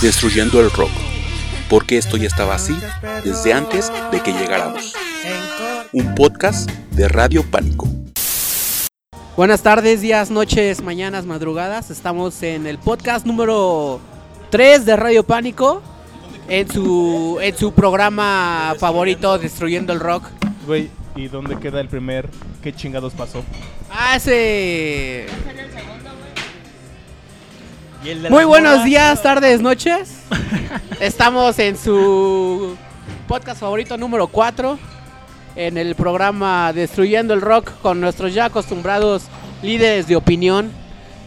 [0.00, 0.90] destruyendo el rock,
[1.70, 2.76] porque esto ya estaba así
[3.24, 4.94] desde antes de que llegáramos.
[5.92, 7.88] Un podcast de Radio Pánico.
[9.36, 11.90] Buenas tardes, días, noches, mañanas, madrugadas.
[11.90, 14.00] Estamos en el podcast número
[14.50, 15.82] 3 de Radio Pánico.
[16.48, 20.24] En su, en su programa favorito, Destruyendo el Rock.
[20.64, 22.30] Güey, ¿y dónde queda el primer?
[22.62, 23.42] ¿Qué chingados pasó?
[23.90, 25.26] Ah, ese.
[28.30, 30.20] Muy buenos días, tardes, noches.
[31.00, 32.76] Estamos en su
[33.26, 34.78] podcast favorito número 4.
[35.56, 39.24] En el programa Destruyendo el Rock con nuestros ya acostumbrados
[39.62, 40.70] líderes de opinión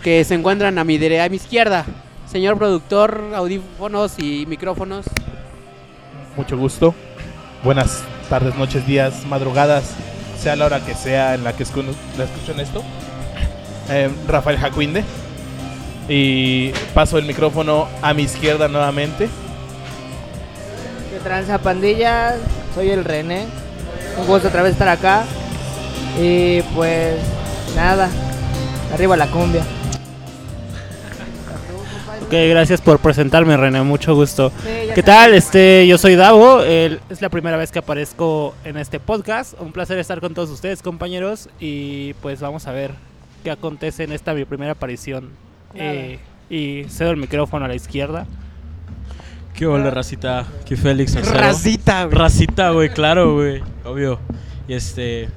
[0.04, 1.86] que se encuentran a mi derecha, a mi izquierda.
[2.32, 5.06] Señor productor, audífonos y micrófonos.
[6.38, 6.96] Mucho gusto.
[7.64, 9.96] Buenas tardes, noches, días, madrugadas,
[10.40, 11.84] sea la hora que sea en la que escu-
[12.18, 12.84] la escuchen esto.
[13.90, 15.04] Eh, Rafael Jacuinde.
[16.10, 19.30] Y paso el micrófono a mi izquierda nuevamente.
[21.12, 22.36] ¿Qué tranza pandilla?
[22.74, 23.46] Soy el René.
[24.20, 25.24] Un gusto otra vez estar acá.
[26.20, 27.16] Y pues
[27.76, 28.10] nada,
[28.94, 29.62] arriba la cumbia.
[32.26, 34.52] Ok, gracias por presentarme, René, mucho gusto.
[34.64, 35.34] Sí, ¿Qué tal?
[35.34, 39.54] Este, yo soy Davo, el- es la primera vez que aparezco en este podcast.
[39.60, 42.92] Un placer estar con todos ustedes, compañeros, y pues vamos a ver
[43.44, 45.30] qué acontece en esta mi primera aparición.
[45.74, 48.26] Eh, y cedo el micrófono a la izquierda.
[49.54, 50.46] ¿Qué hola, racita?
[50.66, 51.16] ¿Qué Félix?
[51.16, 51.38] Arcero.
[51.38, 52.18] Racita, güey.
[52.18, 53.62] Racita, güey, claro, güey.
[53.84, 54.20] Obvio.
[54.68, 55.30] Y este.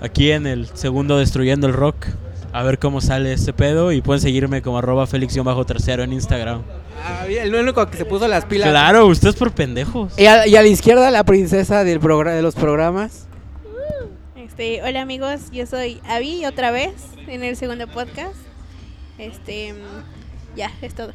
[0.00, 2.06] Aquí en el segundo Destruyendo el Rock.
[2.52, 3.90] A ver cómo sale este pedo.
[3.92, 6.62] Y pueden seguirme como arroba Félix-tercero en Instagram.
[7.04, 8.70] Ah, el único que se puso las pilas.
[8.70, 10.16] Claro, ustedes por pendejos.
[10.18, 13.26] Y a, y a la izquierda, la princesa del de los programas.
[14.36, 16.94] Este, hola amigos, yo soy Avi otra vez
[17.28, 18.47] en el segundo podcast.
[19.18, 19.74] Este,
[20.56, 21.12] ya, es todo.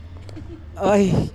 [0.76, 1.32] Ay.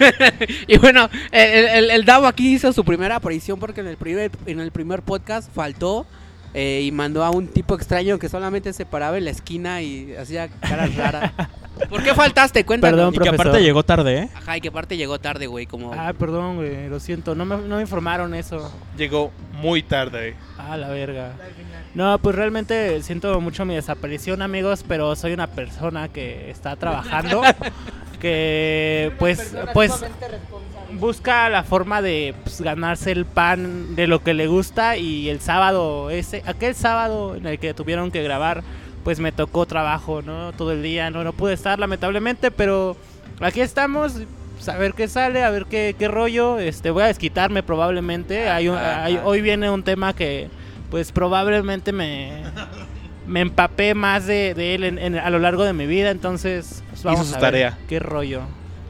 [0.66, 4.30] y bueno, el, el, el Davo aquí hizo su primera aparición porque en el primer,
[4.46, 6.06] en el primer podcast faltó
[6.54, 10.14] eh, y mandó a un tipo extraño que solamente se paraba en la esquina y
[10.14, 11.32] hacía caras raras.
[11.88, 12.64] ¿Por qué faltaste?
[12.64, 12.96] Cuéntanos.
[12.96, 14.28] Perdón, Y que aparte llegó tarde, ¿eh?
[14.34, 15.92] Ajá, y que aparte llegó tarde, güey, como...
[15.94, 18.70] Ah, perdón, güey, lo siento, no me, no me informaron eso.
[18.96, 20.36] Llegó muy tarde.
[20.58, 21.32] Ah, la verga.
[21.94, 27.42] No, pues realmente siento mucho mi desaparición, amigos, pero soy una persona que está trabajando,
[28.20, 29.92] que pues pues
[30.92, 35.40] busca la forma de pues, ganarse el pan de lo que le gusta y el
[35.40, 38.62] sábado ese aquel sábado en el que tuvieron que grabar,
[39.04, 40.52] pues me tocó trabajo, ¿no?
[40.52, 42.96] Todo el día, no no pude estar lamentablemente, pero
[43.40, 44.14] aquí estamos
[44.54, 46.58] pues, a ver qué sale, a ver qué, qué rollo.
[46.58, 48.48] Este, voy a desquitarme probablemente.
[48.48, 50.48] Hay un- hay- hoy viene un tema que,
[50.92, 52.42] pues probablemente me,
[53.26, 56.10] me empapé más de, de él en- en- a lo largo de mi vida.
[56.10, 57.78] Entonces, pues, vamos su a ver tarea.
[57.88, 58.42] qué rollo.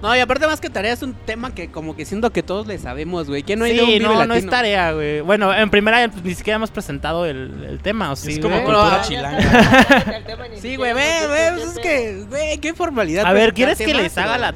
[0.03, 2.67] No, y aparte más que tarea es un tema que como que siento que todos
[2.67, 3.45] le sabemos, güey.
[3.45, 5.21] ¿Quién no ha ido a un sí, Vive no, no es tarea, güey.
[5.21, 8.57] Bueno, en primera pues, ni siquiera hemos presentado el, el tema, ¿o sí, es como
[8.65, 9.03] cultura Ah.
[9.07, 10.19] chilanga.
[10.61, 13.27] Sí, güey, ve, ve, pues es que, güey, qué formalidad.
[13.27, 14.55] A ver, ¿quieres que les haga pero- la...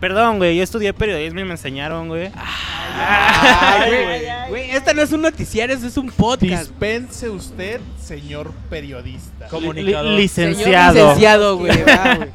[0.00, 2.30] Perdón, güey, yo estudié periodismo y me enseñaron, güey.
[2.36, 6.68] Ay, güey, güey, esta no es un noticiario, esto es un podcast.
[6.70, 9.48] Dispense usted, señor periodista.
[9.48, 10.12] Comunicador.
[10.14, 10.94] Li- Señor licenciado.
[10.94, 11.82] licenciado, güey.
[11.82, 12.30] va, güey.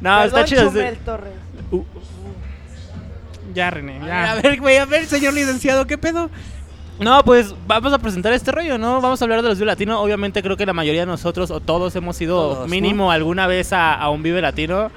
[0.00, 0.68] No, está Perdón, chido.
[0.70, 1.32] Chumel Torres.
[3.54, 6.30] Ya, René, A ver, güey, a ver, señor licenciado, ¿qué pedo?
[6.98, 9.00] No, pues vamos a presentar este rollo, ¿no?
[9.02, 10.00] Vamos a hablar de los Vive Latino.
[10.00, 13.72] Obviamente creo que la mayoría de nosotros o todos hemos ido Todos, mínimo alguna vez
[13.72, 14.90] a, a un Vive Latino.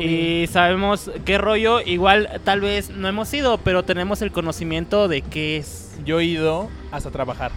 [0.00, 1.80] Y sabemos qué rollo.
[1.80, 5.96] Igual tal vez no hemos ido, pero tenemos el conocimiento de qué es.
[6.04, 7.52] Yo he ido hasta trabajar.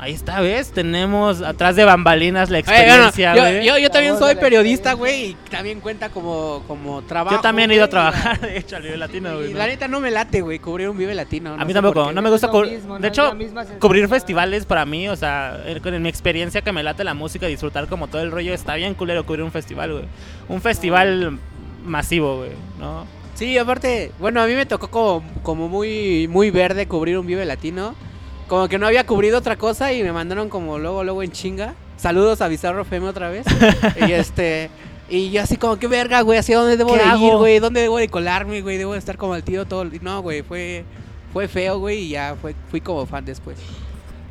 [0.00, 0.72] Ahí está, ¿ves?
[0.72, 3.64] Tenemos atrás de bambalinas la bueno, experiencia, yo, güey.
[3.64, 7.36] yo, yo también soy periodista, güey, y también cuenta como, como trabajo.
[7.36, 9.52] Yo también he ido a trabajar, de hecho, al Vive Latino, güey.
[9.52, 9.58] ¿no?
[9.58, 11.54] la neta no me late, güey, cubrir un Vive Latino.
[11.54, 12.82] A no mí tampoco, no me gusta cubrir.
[12.84, 13.36] no de hecho,
[13.78, 17.46] cubrir festivales para mí, o sea, en, en mi experiencia que me late la música,
[17.46, 20.04] disfrutar como todo el rollo, está bien culero cubrir un festival, güey.
[20.48, 21.38] Un festival
[21.84, 22.50] masivo, güey,
[22.80, 23.06] ¿no?
[23.34, 27.44] Sí, aparte, bueno, a mí me tocó como, como muy, muy verde cubrir un Vive
[27.44, 27.94] Latino.
[28.48, 31.74] Como que no había cubrido otra cosa y me mandaron como luego, luego en chinga.
[31.96, 33.46] Saludos a Bizarro Feme otra vez.
[34.08, 34.70] y este...
[35.08, 37.26] Y yo así como, qué verga, güey, ¿hacia dónde debo ¿Qué de hago?
[37.26, 37.58] ir, güey?
[37.58, 38.78] ¿Dónde debo de colarme, güey?
[38.78, 39.82] Debo de estar como el tío todo...
[39.82, 40.84] el- No, güey, fue,
[41.32, 43.58] fue feo, güey, y ya fue, fui como fan después.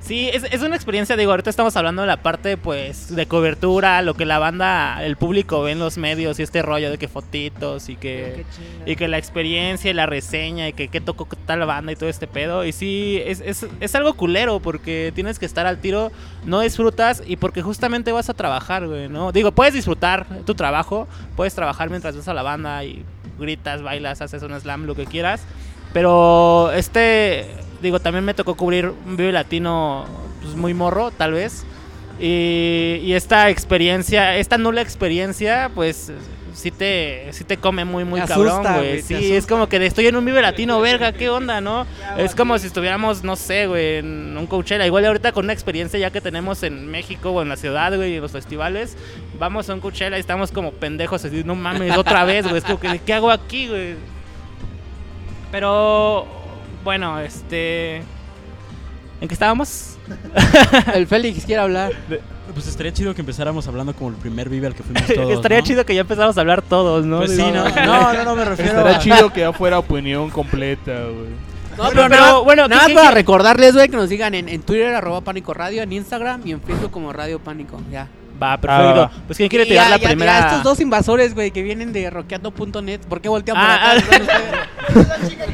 [0.04, 4.02] Sí, es, es una experiencia, digo, ahorita estamos hablando de la parte, pues, de cobertura,
[4.02, 7.08] lo que la banda, el público ve en los medios y este rollo de que
[7.08, 8.44] fotitos y que...
[8.86, 12.10] Y que la experiencia y la reseña y que qué tocó tal banda y todo
[12.10, 12.66] este pedo.
[12.66, 16.12] Y sí, es, es, es algo culero porque tienes que estar al tiro,
[16.44, 19.32] no disfrutas y porque justamente vas a trabajar, güey, ¿no?
[19.32, 21.08] Digo, puedes disfrutar tu trabajo,
[21.38, 23.06] puedes trabajar mientras ves a la banda y
[23.40, 25.46] gritas, bailas, haces un slam, lo que quieras.
[25.94, 27.48] Pero este,
[27.84, 30.06] digo, también me tocó cubrir un Vive Latino
[30.42, 31.66] pues, muy morro, tal vez.
[32.20, 36.12] Y, y esta experiencia, esta nula experiencia, pues
[36.54, 39.02] sí te, sí te come muy, muy cabrón, güey.
[39.02, 39.36] Sí, asusta.
[39.36, 41.86] es como que estoy en un Vive Latino, verga, ¿qué onda, no?
[42.18, 44.86] Es como si estuviéramos, no sé, güey, en un Coachella.
[44.86, 48.16] Igual ahorita con una experiencia ya que tenemos en México o en la ciudad, güey,
[48.16, 48.98] en los festivales,
[49.40, 52.58] vamos a un Coachella y estamos como pendejos, así, no mames, otra vez, güey.
[52.58, 53.96] Es como que, ¿qué hago aquí, güey?
[55.52, 56.26] Pero,
[56.84, 57.98] bueno, este...
[59.22, 59.98] ¿En qué estábamos?
[60.94, 61.94] El Félix quiere hablar.
[62.54, 65.32] Pues estaría chido que empezáramos hablando como el primer Vive al que fuimos todos.
[65.32, 65.64] Estaría ¿no?
[65.66, 67.20] chido que ya empezáramos a hablar todos, ¿no?
[67.20, 69.00] Pues sí, no, no, no, no me refiero Estaría a...
[69.00, 71.54] chido que ya fuera opinión completa, güey.
[71.78, 74.50] No, Pero, nada- bueno, nada ¿qué- más para qué- recordarles, güey, que nos sigan en,
[74.50, 77.80] en Twitter, arroba Pánico Radio, en Instagram y en Facebook como Radio Pánico.
[77.92, 78.08] Ya.
[78.44, 79.00] Va, perfecto.
[79.00, 79.12] va.
[79.28, 80.40] Pues ¿quién quiere tirar ya- la ya- primera?
[80.40, 83.00] ya estos dos invasores, güey, que vienen de rockeando.net.
[83.08, 84.04] ¿Por qué voltean por Ah, acá?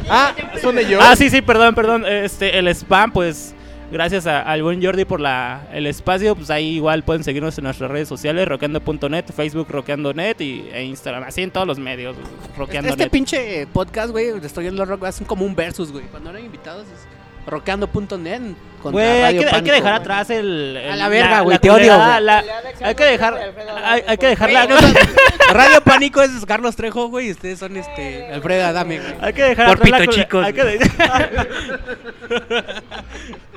[0.09, 0.99] Ah, son de yo.
[1.01, 2.05] Ah, sí, sí, perdón, perdón.
[2.05, 3.53] Este, el spam, pues
[3.91, 6.35] gracias a- al buen Jordi por la, el espacio.
[6.35, 11.23] Pues ahí igual pueden seguirnos en nuestras redes sociales, roqueando.net, Facebook roqueando.net y, e Instagram.
[11.23, 12.15] Así en todos los medios,
[12.57, 12.99] roqueando.net.
[12.99, 16.05] Este pinche podcast, güey, Destruyendo el Rock, hacen como un versus, güey.
[16.05, 18.41] Cuando eran invitados es rockeando.net
[18.81, 21.69] contra Güey, hay hay que dejar atrás el, el- A la verga, güey, la te
[21.69, 22.43] odio, la-
[22.81, 23.37] hay que dejar,
[23.83, 24.67] hay, hay que dejar la,
[25.53, 29.13] Radio Pánico es Carlos Trejo, güey, y ustedes son este Alfredo Adame, güey.
[29.19, 30.63] hay que dejar Por atrás la pito cule- chicos, hay que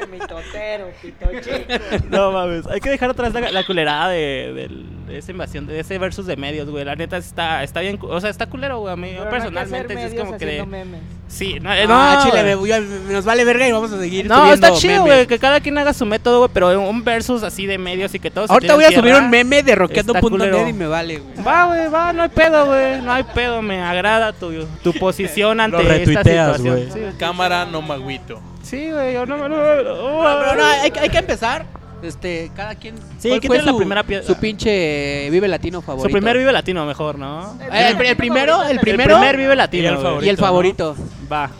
[0.00, 2.04] de- Che, mitotero, pito chico.
[2.10, 4.70] No mames, hay que dejar atrás la, la culerada de,
[5.10, 6.84] esa invasión, de ese versus de medios, güey.
[6.84, 8.92] La neta está, está bien, o sea, está culero, güey.
[8.92, 11.00] A mí Pero no hay que personalmente hacer sí es como que de- memes.
[11.28, 12.72] Sí, no, No, no, chile, güey.
[13.08, 15.92] nos vale verga y vamos a seguir No, está chido, güey, que cada quien haga
[15.94, 18.84] su método, güey, pero un versus así de medios y que todos se Ahorita voy
[18.84, 19.76] a subir un meme de
[20.20, 20.66] culero.
[20.68, 21.44] y me vale, güey.
[21.46, 24.50] Va, güey, va, no hay pedo, güey, no hay pedo, me agrada tu,
[24.82, 26.88] tu posición ante esta retuiteas, situación.
[26.92, 27.10] güey.
[27.12, 28.40] Sí, Cámara, no magüito.
[28.70, 29.48] Sí, güey, yo no me...
[29.48, 31.66] No, No, pero no, hay, hay que empezar.
[32.02, 32.94] Este, cada quien.
[33.18, 34.26] Sí, ¿cuál ¿quién fue tiene la su- primera piedra?
[34.26, 36.08] Su pinche Vive Latino favorito.
[36.08, 37.58] Su primer Vive Latino mejor, ¿no?
[37.60, 39.16] Eh, el, el primero, el primero.
[39.16, 40.24] El primer Vive Latino, Y el favorito.
[40.24, 40.40] y el ¿no?
[40.42, 40.96] favorito.
[41.30, 41.50] Va.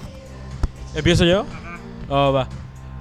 [0.94, 1.44] ¿Empiezo yo?
[2.08, 2.48] Oh, va.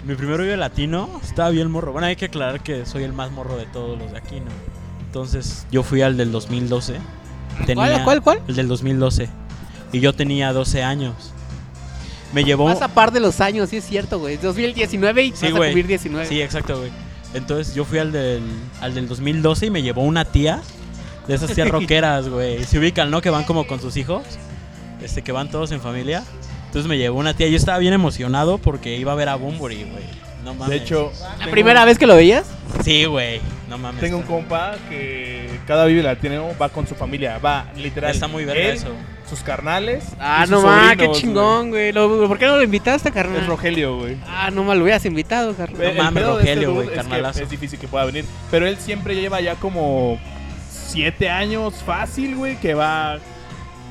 [0.06, 1.92] Mi primer Vive latino estaba bien morro.
[1.94, 4.52] Bueno, hay que aclarar que soy el más morro de todos los de aquí, ¿no?
[5.06, 6.96] Entonces, yo fui al del 2012.
[7.74, 8.42] ¿Cuál, cuál, cuál?
[8.48, 9.30] El del 2012.
[9.94, 11.34] Y yo tenía 12 años.
[12.34, 12.66] Me llevó...
[12.66, 14.38] Vas a par de los años, sí es cierto, güey.
[14.38, 15.70] 2019 y Sí, vas a güey.
[15.70, 16.28] cumplir 19.
[16.28, 16.92] Sí, exacto, güey.
[17.34, 18.42] Entonces yo fui al del,
[18.82, 20.62] al del 2012 y me llevó una tía
[21.28, 22.64] de esas tías rockeras, güey.
[22.66, 23.22] Se ubican, ¿no?
[23.22, 24.24] Que van como con sus hijos.
[25.02, 26.24] Este, que van todos en familia.
[26.68, 27.48] Entonces me llevó una tía.
[27.48, 30.04] Yo estaba bien emocionado porque iba a ver a Bumburi, güey.
[30.44, 30.70] No mames.
[30.70, 32.46] De hecho, ¿La primera vez que lo veías?
[32.84, 33.42] Sí, güey.
[33.70, 34.02] No mames.
[34.02, 37.38] tengo un compa que cada Vive Latino va con su familia.
[37.38, 38.12] Va, literal.
[38.12, 38.94] Está muy verga él, eso.
[39.30, 40.06] Sus carnales.
[40.20, 41.94] Ah, no mames, qué chingón, güey.
[41.94, 43.42] ¿Por qué no lo invitaste, carnal?
[43.42, 44.18] Es Rogelio, güey.
[44.28, 45.82] Ah, no me lo hubieras invitado, carnal.
[45.82, 47.44] El mames, pedo de este Rogelio, güey, es que carnalazo.
[47.44, 48.26] Es difícil que pueda venir.
[48.50, 50.20] Pero él siempre lleva ya como
[50.68, 53.20] siete años fácil, güey, que va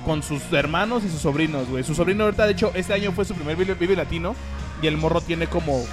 [0.04, 1.84] con sus hermanos y sus sobrinos, güey.
[1.84, 4.34] Su sobrino ahorita, de hecho, este año fue su primer Vive, Vive Latino
[4.82, 5.84] y el morro tiene como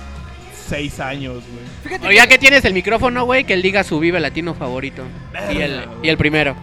[0.67, 1.65] seis años, güey.
[1.83, 5.03] Fíjate O ya que tienes el micrófono, güey, que él diga su Vive Latino favorito.
[5.53, 6.55] Y el, y el primero.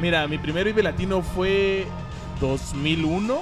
[0.00, 1.86] Mira, mi primer Vive Latino fue
[2.40, 3.40] 2001.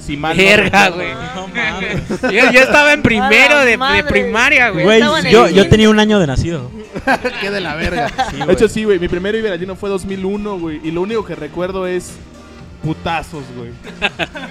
[0.00, 1.08] Si mal no Verga, güey.
[1.34, 2.30] No.
[2.30, 5.00] Yo, yo estaba en primero de, primaria, güey.
[5.30, 6.70] Yo, yo tenía un año de nacido.
[7.40, 8.10] Qué de la verga.
[8.30, 8.98] Sí, De hecho, sí, güey.
[8.98, 10.80] Mi primer Vive Latino fue 2001, güey.
[10.82, 12.12] Y lo único que recuerdo es
[12.82, 13.70] putazos, güey.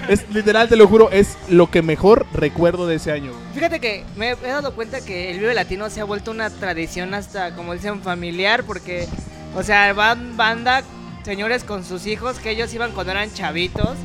[0.09, 3.31] es literal, te lo juro, es lo que mejor recuerdo de ese año.
[3.31, 3.43] güey.
[3.53, 7.13] Fíjate que me he dado cuenta que el Vive Latino se ha vuelto una tradición
[7.13, 9.07] hasta, como dicen, familiar, porque,
[9.55, 10.83] o sea, van banda,
[11.23, 13.95] señores con sus hijos, que ellos iban cuando eran chavitos,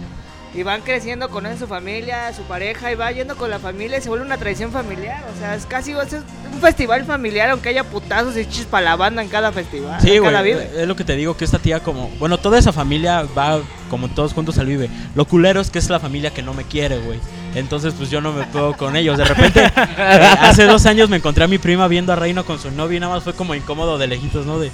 [0.55, 4.02] y van creciendo con su familia, su pareja, y va yendo con la familia, y
[4.02, 6.12] se vuelve una tradición familiar, o sea, es casi es
[6.52, 10.12] un festival familiar, aunque haya putazos y chis para la banda en cada festival, Sí,
[10.12, 10.31] en güey.
[10.31, 10.71] cada Vive.
[10.76, 12.09] Es lo que te digo, que esta tía como...
[12.19, 13.61] Bueno, toda esa familia va
[13.93, 14.89] como todos juntos al Vive.
[15.15, 17.21] Lo culero es que es la familia que no me quiere, güey.
[17.55, 19.19] Entonces, pues yo no me puedo con ellos.
[19.19, 22.59] De repente, eh, hace dos años me encontré a mi prima viendo a Reino con
[22.59, 24.59] su novio y nada más fue como incómodo de lejitos, ¿no?
[24.59, 24.71] De...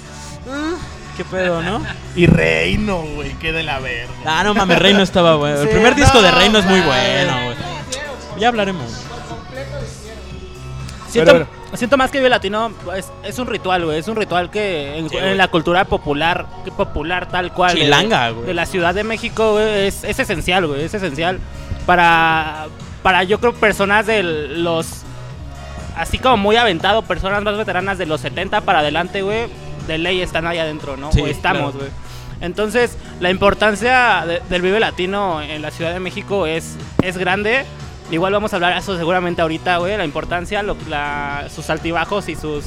[0.49, 0.75] "Ah,
[1.17, 1.81] ¿Qué pedo, no?
[2.15, 4.13] Y Reino, güey, qué de la verga.
[4.25, 5.57] Ah, no mames, Reino estaba bueno.
[5.59, 7.57] El Sí, primer disco de no, Reino es muy bueno, güey.
[8.39, 8.85] Ya hablaremos.
[11.09, 11.47] Siento, Pero,
[11.77, 13.97] siento más que Vive Latino es, es un ritual, güey.
[13.99, 17.73] Es un ritual que en, Sí, en la cultura popular, que popular tal cual.
[17.75, 18.45] de- Chilanga, güey.
[18.47, 20.83] De la Ciudad de México, güey, es, es esencial, güey.
[20.83, 21.39] Es esencial
[21.85, 22.67] para,
[23.03, 25.03] para, yo creo, personas de los...
[25.95, 29.47] Así como muy aventado, personas más veteranas de los 70 para adelante, güey.
[29.87, 31.11] De ley están ahí adentro, ¿no?
[31.11, 31.77] Sí, o estamos, claro.
[31.79, 31.91] güey.
[32.41, 37.65] Entonces, la importancia de- del Vive Latino en la Ciudad de México es, es grande.
[38.11, 39.95] Igual vamos a hablar de eso seguramente ahorita, güey.
[39.97, 42.65] La importancia, lo- la- sus altibajos y sus.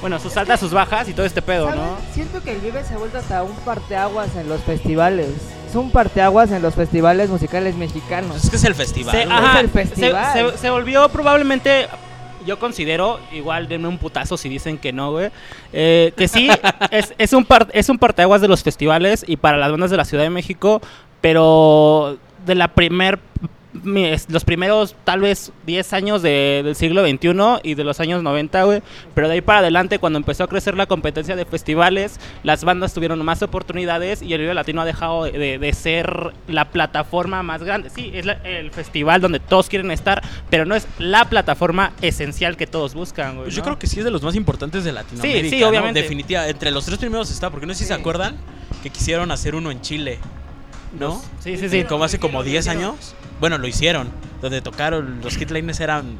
[0.00, 1.80] Bueno, sus altas, sus bajas y todo este pedo, ¿Sabes?
[1.80, 1.96] ¿no?
[2.12, 5.28] Siento que el Vive se ha vuelto hasta un parteaguas en los festivales.
[5.68, 8.36] Es un parteaguas en los festivales musicales mexicanos.
[8.44, 9.14] Es que es el festival.
[9.14, 10.32] Se, ajá, el festival.
[10.52, 11.86] Se, se volvió probablemente,
[12.44, 15.30] yo considero, igual denme un putazo si dicen que no, güey,
[15.72, 16.50] eh, que sí,
[16.90, 19.96] es, es, un par, es un parteaguas de los festivales y para las bandas de
[19.96, 20.82] la Ciudad de México,
[21.20, 23.48] pero de la primer, es-
[24.28, 28.64] los primeros tal vez 10 años de- del siglo XXI y de los años 90,
[28.64, 28.82] güey,
[29.14, 32.92] pero de ahí para adelante cuando empezó a crecer la competencia de festivales, las bandas
[32.92, 37.88] tuvieron más oportunidades y el Vive Latino ha dejado de, ser la plataforma más grande.
[37.88, 42.56] Sí, es la- el festival donde todos quieren estar, pero no es la plataforma esencial
[42.58, 43.44] que todos buscan, güey.
[43.46, 43.64] Pues yo ¿no?
[43.64, 45.48] creo que sí es de los más importantes de Latinoamérica.
[45.56, 45.68] sí, ¿no?
[45.68, 46.02] obviamente.
[46.02, 46.46] Definitiva.
[46.48, 48.00] Entre los tres primeros está, porque no sé si se Sí.
[48.00, 48.36] acuerdan
[48.82, 50.18] que quisieron hacer uno en Chile.
[50.98, 51.22] ¿No?
[51.40, 51.84] Sí, sí, sí.
[51.84, 53.14] Como hace como 10 años.
[53.42, 54.08] Bueno, lo hicieron.
[54.40, 56.16] Donde tocaron, los hitliners eran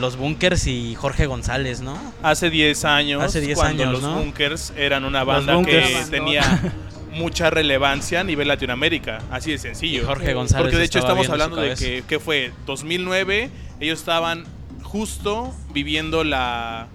[0.00, 1.94] los Bunkers y Jorge González, ¿no?
[2.22, 4.16] Hace 10 años, Hace 10 cuando años, los ¿no?
[4.16, 6.42] Bunkers eran una banda que tenía
[7.12, 10.06] mucha relevancia a nivel Latinoamérica, así de Y sencillo.
[10.06, 10.64] Jorge González.
[10.64, 14.44] Porque de hecho estamos hablando de que, que fue 2009, ellos estaban
[14.82, 16.88] justo viviendo la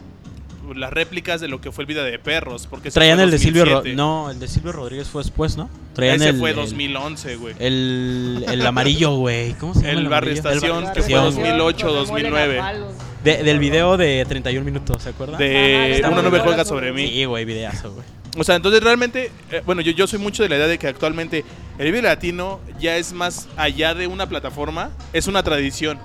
[0.75, 3.65] las réplicas de lo que fue el Vida de Perros, porque Traían el de Silvio
[3.65, 3.95] Ro- 2007.
[3.95, 5.69] No, el de Silvio Rodríguez fue después, ¿no?
[5.93, 7.55] Traían Ese el, fue el- 2011, güey.
[7.59, 9.53] El, el amarillo, güey.
[9.53, 9.99] ¿Cómo se llama?
[9.99, 10.33] El Barrio?
[10.33, 11.35] Estación, El que fue Barrio Estación.
[11.35, 12.45] 2008, Donde 2009.
[12.45, 12.93] muelen a palos.
[13.23, 15.37] De- del video de 31 minutos, ¿se acuerdan?
[15.39, 17.09] De me bueno juega sobre sobre mí.
[17.09, 18.05] Sí, güey, videazo, güey.
[18.37, 20.87] O sea, entonces realmente, eh, bueno, yo, yo soy mucho de la idea de que
[20.87, 21.43] actualmente
[21.79, 25.97] el Vive Latino ya es más allá de una plataforma, es una tradición.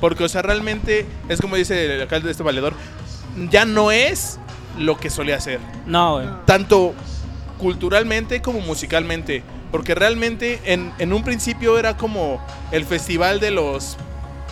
[0.00, 2.74] Porque, o sea, realmente es como dice el alcalde de este valedor,
[3.50, 4.38] ya no es
[4.78, 6.26] lo que solía ser, No, güey.
[6.46, 6.94] tanto
[7.58, 9.42] culturalmente como musicalmente.
[9.70, 12.40] Porque realmente en, en un principio era como
[12.72, 13.96] el festival de los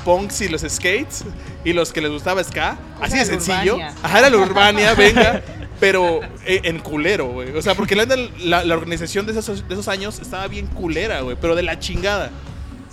[0.05, 1.25] punks y los skates
[1.65, 2.77] y los que les gustaba ska.
[3.01, 3.77] Así de sencillo.
[3.77, 3.95] Urbania.
[4.03, 5.43] Ajá, era la Urbania, venga.
[5.81, 7.57] Pero eh, en culero, güey.
[7.57, 8.05] O sea, porque la,
[8.41, 11.37] la, la organización de esos, de esos años estaba bien culera, güey.
[11.41, 12.31] Pero de la chingada.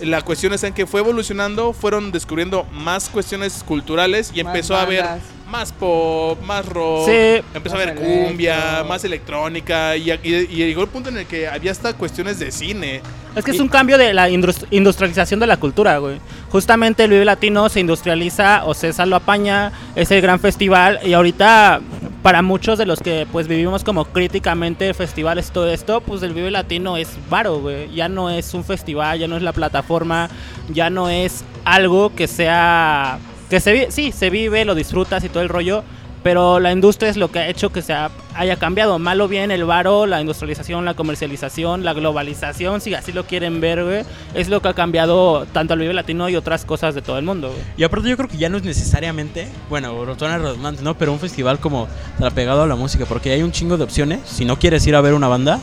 [0.00, 4.76] La cuestión está en que fue evolucionando, fueron descubriendo más cuestiones culturales y Más empezó
[4.76, 5.04] a haber.
[5.54, 7.40] Más pop, más rock, Sí.
[7.54, 8.84] empezó a haber cumbia, electro.
[8.86, 12.50] más electrónica y, y- y llegó el punto en el que había hasta cuestiones de
[12.50, 13.00] cine.
[13.36, 16.16] Es que es Y- un cambio de la indus- industrialización de la cultura, güey.
[16.50, 21.12] Justamente el Vive Latino se industrializa, o César lo apaña, es el gran festival y
[21.12, 21.80] ahorita
[22.24, 26.50] para muchos de los que pues vivimos como críticamente festivales todo esto, pues el Vive
[26.50, 27.94] Latino es varo, güey.
[27.94, 30.28] Ya no es un festival, ya no es la plataforma,
[30.72, 33.18] ya no es algo que sea
[33.60, 35.82] se sí, se vive, lo disfrutas y todo el rollo,
[36.22, 38.98] pero la industria es lo que ha hecho que se ha- haya cambiado.
[38.98, 43.60] Mal o bien, el varo, la industrialización, la comercialización, la globalización, si así lo quieren
[43.60, 47.02] ver, güey, es lo que ha cambiado tanto al Vive Latino y otras cosas de
[47.02, 47.54] todo el mundo.
[47.76, 50.96] Y aparte yo creo que ya no es necesariamente, bueno, suena redundante, ¿no?
[50.96, 54.20] Pero un festival como tan apegado a la música, porque hay un chingo de opciones.
[54.24, 55.60] Si no quieres ir a ver una banda,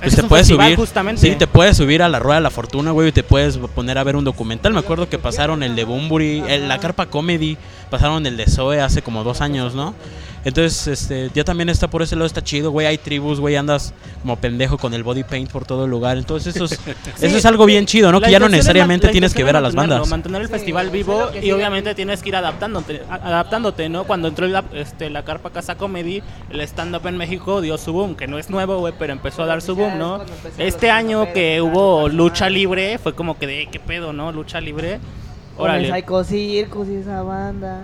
[0.00, 0.76] pues te puedes subir.
[0.76, 1.20] justamente.
[1.22, 3.98] Sí, te puedes subir a la Rueda de la Fortuna, güey, y te puedes poner
[3.98, 4.72] a ver un documental.
[4.72, 7.56] Me acuerdo que pasaron el de Bumburi, el- la Carpa Comedy,
[7.90, 9.94] pasaron el de Zoe hace como dos años, ¿no?
[10.48, 12.86] Entonces, este, ya también está por ese lado, está chido, güey.
[12.86, 16.16] Hay tribus, güey, andas como pendejo con el body paint por todo el lugar.
[16.16, 16.72] Entonces, eso es,
[17.20, 18.20] eso es algo bien chido, ¿no?
[18.20, 20.08] Que ya no necesariamente tienes que ver a las bandas.
[20.08, 24.04] Mantener el Sí, festival vivo y siga obviamente tienes que ir adaptándote, adaptándote, ¿no?
[24.04, 28.16] Cuando entró la, este, la Carpa Casa Comedy, el stand-up en México dio su boom,
[28.16, 30.22] que no es nuevo, güey, pero empezó a dar su boom, ¿no?
[30.56, 34.32] Este año que hubo lucha libre, fue como que de, ¿qué pedo, no?
[34.32, 34.98] Lucha libre.
[35.56, 35.90] Órale.
[35.92, 37.82] Psycho Circus y esa banda.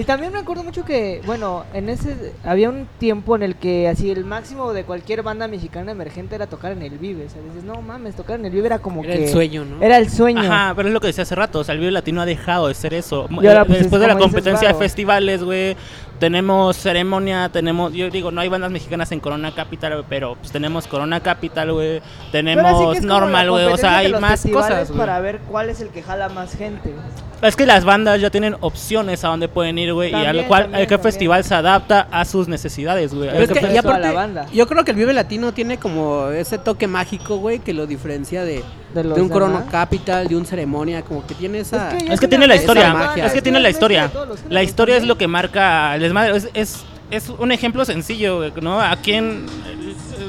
[0.00, 3.86] Y también me acuerdo mucho que, bueno, en ese había un tiempo en el que
[3.86, 7.26] así el máximo de cualquier banda mexicana emergente era tocar en el Vive.
[7.26, 9.66] O sea, dices, no mames, tocar en el Vive era como Era que el sueño,
[9.66, 9.82] ¿no?
[9.82, 10.40] Era el sueño.
[10.40, 12.68] Ajá, pero es lo que decía hace rato, o sea, el Vive Latino ha dejado
[12.68, 13.28] de ser eso.
[13.42, 15.76] Y ahora, pues, Después es de la dices, competencia de festivales, güey,
[16.20, 20.86] tenemos ceremonia, tenemos, yo digo, no hay bandas mexicanas en Corona Capital, pero pues tenemos
[20.86, 25.40] Corona Capital, güey, sí tenemos normal, güey, o sea, hay los más cosas, para ver
[25.50, 26.94] cuál es el que jala más gente.
[27.40, 30.46] Es que las bandas ya tienen opciones a dónde pueden ir, güey, y a lo
[30.46, 33.30] cual también, el que festival se adapta a sus necesidades, güey.
[33.30, 34.46] Es que y aparte, la banda.
[34.52, 38.44] yo creo que el Vive Latino tiene como ese toque mágico, güey, que lo diferencia
[38.44, 38.62] de,
[38.94, 39.70] De, los de un Corona demás.
[39.70, 41.96] Capital, de un Ceremonia, como que tiene esa...
[41.96, 43.26] Es que tiene la historia, magia.
[43.26, 44.10] es que tiene la historia.
[44.48, 46.36] La historia es lo que marca el desmadre.
[46.36, 48.80] Es, es, es un ejemplo sencillo, ¿no?
[48.80, 49.46] A quien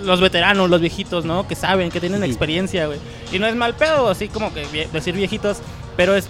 [0.04, 1.48] los veteranos, los viejitos, ¿no?
[1.48, 2.28] Que saben, que tienen Sí.
[2.28, 3.00] experiencia, güey.
[3.32, 5.58] Y no es mal pedo, así como que vie- decir viejitos,
[5.98, 6.28] pero es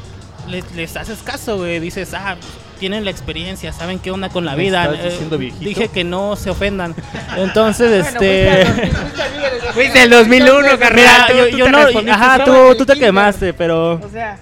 [0.48, 1.80] les, les haces caso, güey.
[1.80, 2.36] Dices, ah,
[2.82, 4.86] tienen la experiencia, saben qué onda con la ¿Me vida.
[4.86, 5.64] estás Eh, diciendo viejito?
[5.64, 6.96] dije que no se ofendan.
[7.38, 8.92] Entonces, Bueno, fuiste este...
[9.74, 10.94] fuiste el 2001, carnal.
[10.96, 11.78] Mira, tú- yo, no,
[12.12, 14.40] ajá, tú, te quemaste, pero, O sea,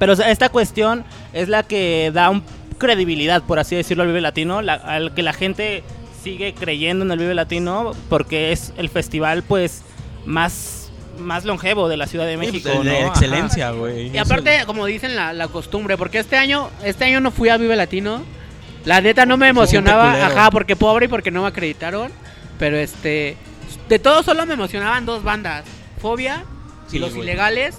[0.00, 2.42] pero esta cuestión es la que da un
[2.76, 5.84] credibilidad, por así decirlo, al Vive Latino, la- al que la gente
[6.24, 9.82] sigue creyendo en el Vive Latino, porque es el festival, pues,
[10.24, 10.75] más,
[11.18, 13.06] más longevo de la Ciudad de Sí, México, pues, de ¿no?
[13.08, 14.08] Excelencia, güey.
[14.14, 17.56] Y aparte, como dicen la, la costumbre, porque este año, este año no fui a
[17.56, 18.22] Vive Latino.
[18.84, 22.12] La neta no me emocionaba, ajá, porque pobre y porque no me acreditaron.
[22.58, 23.36] Pero este,
[23.88, 25.64] de todo solo me emocionaban dos bandas,
[26.00, 26.44] Fobia
[26.88, 27.22] Sí, y Los güey.
[27.22, 27.78] Ilegales.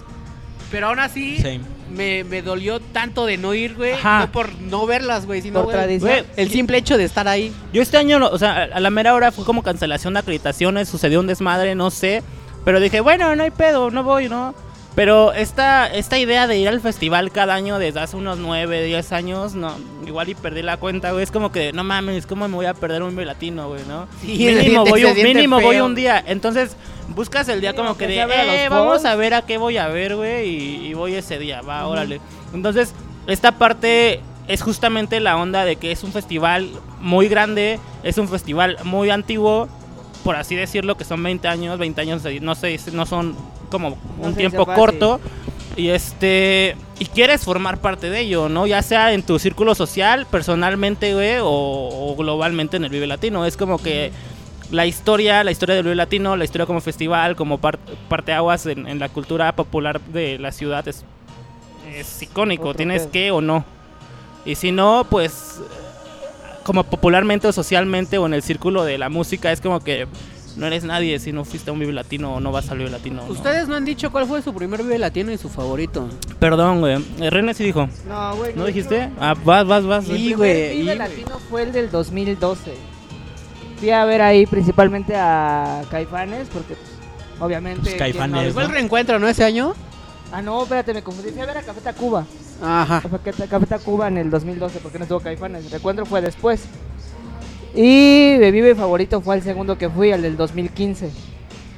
[0.70, 1.62] Pero aún así Same.
[1.90, 5.72] me, me dolió tanto de no ir, güey, no por no verlas, güey, sino por
[5.72, 6.12] tradición.
[6.12, 7.54] Güey, el simple hecho de estar ahí.
[7.72, 11.22] Yo este año, o sea, a la mera hora fue como cancelación de acreditaciones, sucedió
[11.22, 12.22] un desmadre, no sé.
[12.68, 14.54] Pero dije, bueno, no hay pedo, no voy, ¿no?
[14.94, 19.12] Pero esta, esta idea de ir al festival cada año desde hace unos 9, 10
[19.14, 19.74] años, no,
[20.06, 21.24] igual y perdí la cuenta, güey.
[21.24, 24.10] Es como que, no mames, ¿cómo me voy a perder un latino, güey, no?
[24.22, 26.22] Sí, mínimo voy, un, mínimo voy un día.
[26.28, 26.76] Entonces,
[27.16, 29.88] buscas el día como que de, a eh, vamos a ver a qué voy a
[29.88, 32.20] ver, güey, y, y voy ese día, va, órale.
[32.54, 32.94] Entonces,
[33.28, 34.20] esta parte
[34.50, 36.70] es justamente la onda de que es un festival
[37.00, 39.70] muy grande, es un festival muy antiguo,
[40.28, 43.34] por así decirlo, que son 20 años, 20 años, no sé, no son
[43.70, 45.22] como un tiempo corto.
[45.78, 48.68] Y este y quieres formar parte de ello, ¿no?
[48.68, 53.46] Ya sea en tu círculo social, personalmente, güey, o, o globalmente en el Vive Latino.
[53.46, 54.12] Es como que
[54.70, 57.80] la historia, la historia del Vive Latino, la historia como festival, como par-
[58.10, 61.06] parteaguas en, en la cultura popular de la ciudad es,
[61.96, 62.64] es icónico.
[62.64, 63.12] Otro Tienes pedo.
[63.14, 63.64] que o no.
[64.46, 65.62] Y si no, pues
[66.68, 70.06] como popularmente o socialmente o en el círculo de la música es como que
[70.58, 72.90] no eres nadie si no fuiste a un Vive Latino o no vas al Vive
[72.90, 73.24] Latino.
[73.26, 73.32] ¿no?
[73.32, 76.10] Ustedes no han dicho cuál fue su primer Vive Latino y su favorito.
[76.40, 77.02] Perdón, güey.
[77.22, 77.88] Eh, René sí dijo.
[78.10, 78.54] no, güey.
[78.54, 79.10] ¿No yo- dijiste?
[79.18, 80.04] Ah, vas, vas, vas.
[80.04, 80.52] Sí, güey.
[80.52, 82.74] El Vive y, Latino fue el del 2012.
[83.80, 86.92] Fui a ver ahí principalmente a Caifanes, porque pues,
[87.40, 87.80] obviamente.
[87.80, 88.54] Pues, ¿quién Caifanes, no?
[88.54, 89.74] ¿Fue el reencuentro, no, ese año?
[90.34, 91.32] Ah, no, espérate, me confundí.
[91.32, 92.26] Fui a ver a Café Tacuba.
[92.64, 93.02] Ajá.
[93.24, 95.66] Café Café Tacuba en el 2012, porque no estuvo Caifanes.
[95.66, 96.64] El reencuentro fue después.
[97.76, 101.12] Y mi Vive favorito fue el segundo que fui, el del 2015.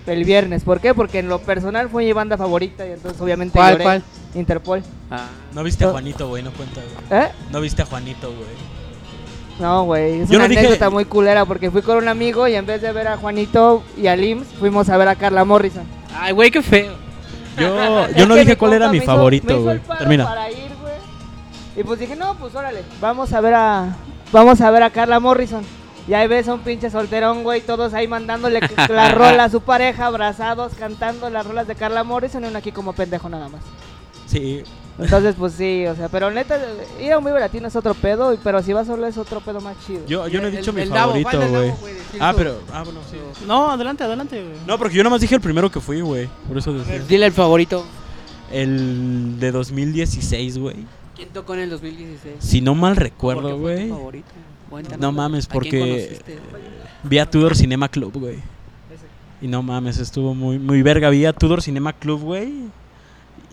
[0.07, 0.63] El viernes.
[0.63, 0.93] ¿Por qué?
[0.93, 3.83] Porque en lo personal fue mi banda favorita y entonces obviamente ¿Cuál, lloré.
[3.83, 4.03] cuál?
[4.33, 4.83] Interpol.
[5.11, 5.25] Ah.
[5.53, 5.89] No viste a.
[5.89, 7.21] Juanito, güey, no cuenta, güey.
[7.23, 7.27] ¿Eh?
[7.51, 8.47] No viste a Juanito, güey.
[9.59, 12.47] No, güey, es Yo una no dije- anécdota muy culera porque fui con un amigo
[12.47, 15.43] y en vez de ver a Juanito y a Lims, fuimos a ver a Carla
[15.43, 15.83] Morrison.
[16.17, 16.93] Ay, güey, qué feo.
[17.57, 19.79] Yo, Es yo no que dije cuál era mi me hizo- me favorito, hizo güey.
[19.79, 20.25] paro Termina.
[20.25, 20.68] para ir, güey.
[21.79, 23.95] Y pues dije, no, pues órale, vamos a ver a
[24.33, 25.63] vamos a ver a Carla Morrison.
[26.09, 29.61] Y ahí ves a un pinche solterón, güey, todos ahí mandándole la rola a su
[29.61, 33.61] pareja, abrazados, cantando las rolas de Carla Morrison y uno aquí como pendejo nada más.
[34.27, 34.63] Sí.
[34.97, 36.59] Entonces, pues sí, o sea, pero neta,
[36.99, 39.61] ir a un Vive Latino es otro pedo, pero si vas solo es otro pedo
[39.61, 40.05] más chido.
[40.05, 41.73] Yo, yo no he dicho el- mi el favorito, ¿cuál del güey.
[42.19, 42.55] Ah, pero.
[42.73, 43.15] Ah, bueno, sí.
[43.47, 44.55] No, adelante, adelante, güey.
[44.67, 46.27] No, porque yo nomás dije el primero que fui, güey.
[46.49, 46.99] Por eso decía.
[47.07, 47.85] Dile el favorito.
[48.51, 50.85] El de 2016, güey.
[51.19, 52.35] ¿Quién tocó en el 2016?
[52.39, 53.91] Si no mal ¿Por qué recuerdo, güey.
[54.97, 56.19] No mames, ¿A quién porque
[57.03, 58.37] vi a Tudor Cinema Club, güey.
[59.41, 61.09] Y no mames, estuvo muy, muy verga.
[61.09, 62.53] Vi a Tudor Cinema Club, güey.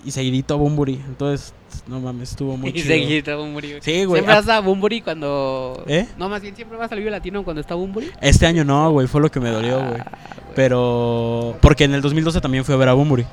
[0.04, 0.94] Y seguidito a Bumburi.
[1.08, 1.52] Entonces,
[1.88, 2.86] no mames, estuvo muy Y chido.
[2.86, 3.68] seguiste a Bumburi.
[3.70, 3.82] güey.
[3.82, 4.20] Sí, güey.
[4.20, 5.82] ¿Siempre vas a Bumburi cuando...?
[5.88, 6.06] ¿Eh?
[6.16, 8.12] No, más bien siempre vas al Vive Latino cuando está Bumburi.
[8.20, 9.08] Este año no, güey.
[9.08, 10.00] Fue lo que me dolió, güey.
[10.00, 10.12] Ah.
[10.54, 11.56] Pero.
[11.60, 13.26] Porque en el 2012 también fui a ver a Bumburi.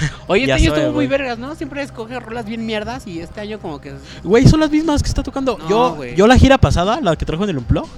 [0.26, 1.54] Oye, este año estuvo muy vergas, ¿no?
[1.54, 3.94] Siempre escoge rolas bien mierdas y este año como que...
[4.24, 5.58] Güey, son las mismas que está tocando.
[5.58, 6.14] No, yo, güey.
[6.14, 7.88] yo la gira pasada, la que trajo en el Unplug,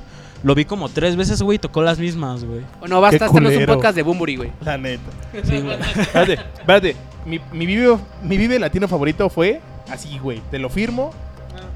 [0.42, 2.60] lo vi como tres veces, güey, y tocó las mismas, güey.
[2.80, 4.52] Bueno, basta, este no es un podcast de Bumburi, güey.
[4.64, 5.10] La neta.
[5.44, 5.78] Sí, güey.
[5.96, 6.96] Espérate, espérate.
[7.26, 10.40] Mi, mi, vive, mi vive latino favorito fue así, güey.
[10.50, 11.12] Te lo firmo.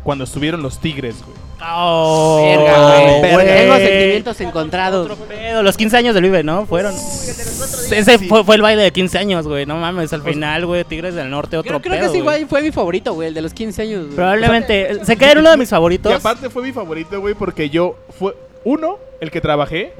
[0.02, 1.36] Cuando estuvieron los Tigres, güey.
[1.64, 3.46] Oh, Verga, güey.
[3.46, 5.10] Tengo sentimientos encontrados.
[5.10, 6.66] Otro pedo, Los 15 años del Vive, ¿no?
[6.66, 6.92] Fueron.
[6.94, 8.26] Ese Sí.
[8.28, 9.66] fue, fue el baile de 15 años, güey.
[9.66, 10.84] No mames, al final, güey.
[10.84, 12.36] Tigres del Norte, otro Creo, creo que pedo, ese güey.
[12.40, 14.04] igual fue mi favorito, güey, el de los 15 años.
[14.06, 14.16] güey.
[14.16, 15.04] Probablemente.
[15.04, 16.12] Se queda en uno de mis Y favoritos.
[16.12, 19.92] aparte fue mi favorito, güey, porque yo fue uno, el que trabajé.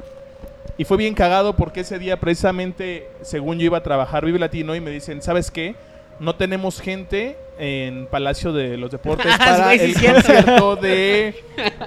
[0.79, 4.75] Y fue bien cagado porque ese día precisamente, según yo iba a trabajar Vive Latino
[4.75, 5.75] y me dicen, ¿sabes qué?
[6.23, 11.35] No tenemos gente en Palacio de los Deportes para Güey, sí el concierto de...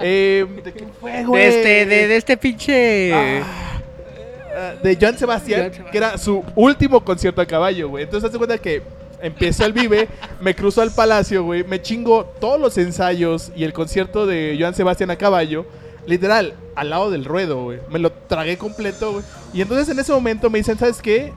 [0.02, 1.42] eh, ¿De qué fue, güey?
[1.42, 3.14] De este, de, de este pinche...
[3.14, 5.92] Ah, de Joan Sebastián, Joan Sebastián.
[5.92, 8.04] que era su último concierto a caballo, güey.
[8.04, 8.82] Entonces, hazte cuenta que
[9.22, 10.08] empezó el Vive,
[10.42, 14.76] me cruzó al Palacio, güey, me chingo todos los ensayos y el concierto de Joan
[14.76, 15.66] Sebastián a caballo,
[16.06, 17.80] literal, al lado del ruedo, güey.
[17.90, 19.24] Me lo tragué completo, güey.
[19.54, 21.32] Y entonces en ese momento me dicen, ¿sabes qué?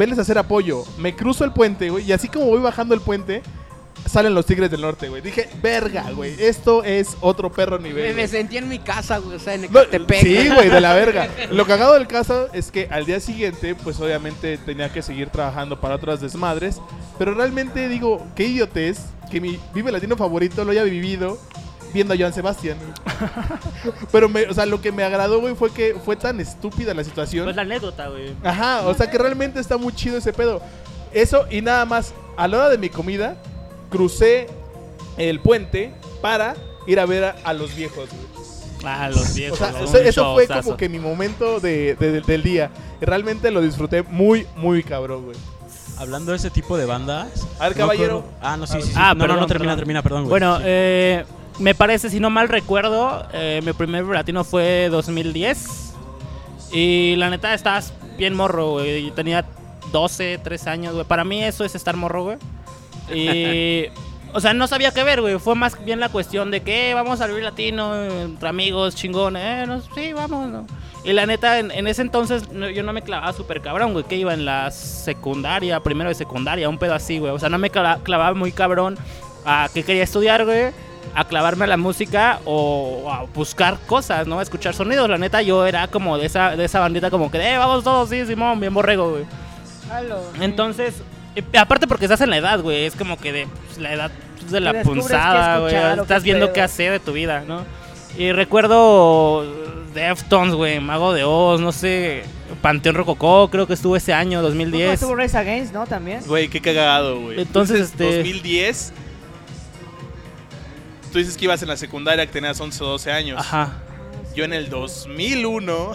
[0.00, 0.82] Venles a hacer apoyo.
[0.96, 3.42] Me cruzo el puente, güey, y así como voy bajando el puente,
[4.06, 5.20] salen los Tigres del Norte, güey.
[5.20, 8.16] Dije, verga, güey, esto es otro perro nivel.
[8.16, 10.20] Me, sentí en mi casa, güey, o sea, en No, Ecatepec.
[10.22, 11.28] sí, güey, de la verga.
[11.50, 15.78] Lo cagado del caso es que al día siguiente, pues obviamente tenía que seguir trabajando
[15.78, 16.80] para otras desmadres.
[17.18, 21.38] Pero realmente digo, qué idiotez que mi Vive Latino favorito lo haya vivido
[21.92, 22.76] viendo a Joan Sebastián.
[24.12, 27.04] Pero, me, o sea, lo que me agradó, güey, fue que fue tan estúpida la
[27.04, 27.44] situación.
[27.44, 28.34] Pues la anécdota, güey.
[28.44, 30.60] Ajá, o sea que realmente está muy chido ese pedo.
[31.12, 33.36] Eso y nada más, a la hora de mi comida,
[33.90, 34.46] crucé
[35.16, 36.54] el puente para
[36.86, 38.30] ir a ver a, a los viejos, güey.
[38.84, 39.58] Ah, los O viejos.
[39.58, 39.78] sea, ¿no?
[39.84, 42.70] eso, eso fue como que mi momento de, de- del día.
[43.00, 45.36] Realmente lo disfruté muy, muy cabrón, güey.
[45.98, 47.46] Hablando de ese tipo de bandas.
[47.58, 48.24] A ver, caballero.
[48.40, 48.92] Ah, no, sí, sí, sí.
[48.96, 49.78] Ah, no, no, no, termina, perdón.
[49.80, 50.30] termina, perdón, güey.
[50.30, 50.62] Bueno, Sí.
[50.66, 51.24] eh,
[51.60, 55.94] me parece, si no mal recuerdo, eh, mi primer latino fue 2010.
[56.72, 59.10] Y la neta, estabas bien morro, güey.
[59.12, 59.44] Tenía
[59.92, 61.04] 12, 13 años, güey.
[61.04, 62.36] Para mí eso es estar morro, güey.
[63.14, 63.86] Y...
[64.32, 65.40] O sea, no sabía qué ver, güey.
[65.40, 69.36] Fue más bien la cuestión de que eh, vamos a vivir latino, entre amigos, chingón.
[69.36, 70.48] Eh, no, sí, vamos.
[70.48, 70.66] ¿no?
[71.02, 74.04] Y la neta, en, en ese entonces no- yo no me clavaba súper cabrón, güey.
[74.04, 77.32] Que iba en la secundaria, primero de secundaria, un pedo así, güey.
[77.32, 78.96] O sea, no me cla- clavaba muy cabrón
[79.44, 80.70] a qué quería estudiar, güey.
[81.14, 84.38] A clavarme a la música o a buscar cosas, ¿no?
[84.38, 85.08] A escuchar sonidos.
[85.10, 88.08] La neta, yo era como de esa, de esa bandita, como que, eh, vamos todos,
[88.08, 89.24] sí, Simón, bien borrego, güey.
[90.40, 91.02] Entonces,
[91.34, 94.10] y aparte porque estás en la edad, güey, es como que de pues, la edad
[94.38, 95.74] pues, de la punzada, güey.
[95.74, 96.54] Estás viendo pedo.
[96.54, 97.64] qué hacer de tu vida, ¿no?
[98.18, 99.46] Y recuerdo
[99.94, 102.24] Deftones, güey, Mago de Oz, no sé,
[102.60, 104.94] Panteón Rococó, creo que estuvo ese año, 2010.
[104.94, 105.86] Estuvo Race Against, ¿no?
[105.86, 106.20] También.
[106.26, 107.40] Güey, qué cagado, güey.
[107.40, 108.92] Entonces, Dices este- 2010.
[111.12, 113.40] Tú dices que ibas en la secundaria, que tenías 11 o 12 años.
[113.40, 113.72] Ajá.
[114.34, 115.92] Yo en el 2001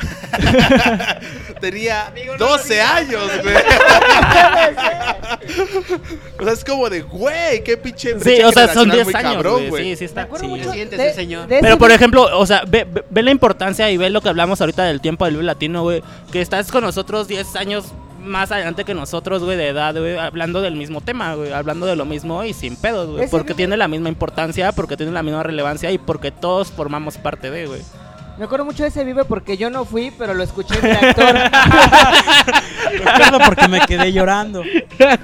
[1.62, 3.56] tenía 12 años, güey.
[6.39, 9.13] o sea, es como de, güey, qué pinche Sí, o sea, son generacional 10 muy
[9.15, 9.84] años, cabrón, güey.
[9.91, 10.21] Sí, sí está.
[10.21, 10.51] Me acuerdo sí.
[10.51, 11.47] mucho de- señor.
[11.47, 14.28] de Pero por ejemplo, o sea, ve, ve- ve la importancia y ve lo que
[14.30, 16.04] hablamos ahorita del tiempo del latino, güey.
[16.32, 17.86] Que estás con nosotros 10 años
[18.26, 21.96] más adelante que nosotros, güey, de edad, güey, hablando del mismo tema, güey, hablando de
[21.96, 23.30] lo mismo y sin pedos, güey.
[23.30, 27.50] Porque tiene la misma importancia, porque tiene la misma relevancia y porque todos formamos parte
[27.52, 27.82] de, güey.
[28.38, 31.36] Me acuerdo mucho de ese vive porque yo no fui, pero lo escuché en reactor.
[32.92, 34.62] Recuerdo porque me quedé llorando.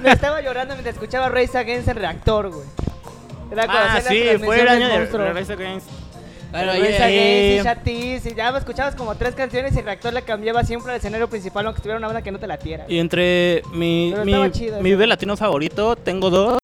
[0.02, 2.66] Me estaba llorando mientras escuchaba Race Against en reactor, güey.
[3.50, 5.32] Era cuando Ah, sí, fue el año de.
[5.34, 6.01] Rise Against.
[6.52, 10.12] Bueno, Against eh, y Chatiz, y ya me escuchabas como tres canciones y el reactor
[10.12, 12.84] le cambiaba siempre al escenario principal aunque estuviera una banda que no te la tiera.
[12.88, 14.90] Y entre mi, Pero mi, chido mi.
[14.90, 16.58] Vive latino favorito, tengo dos.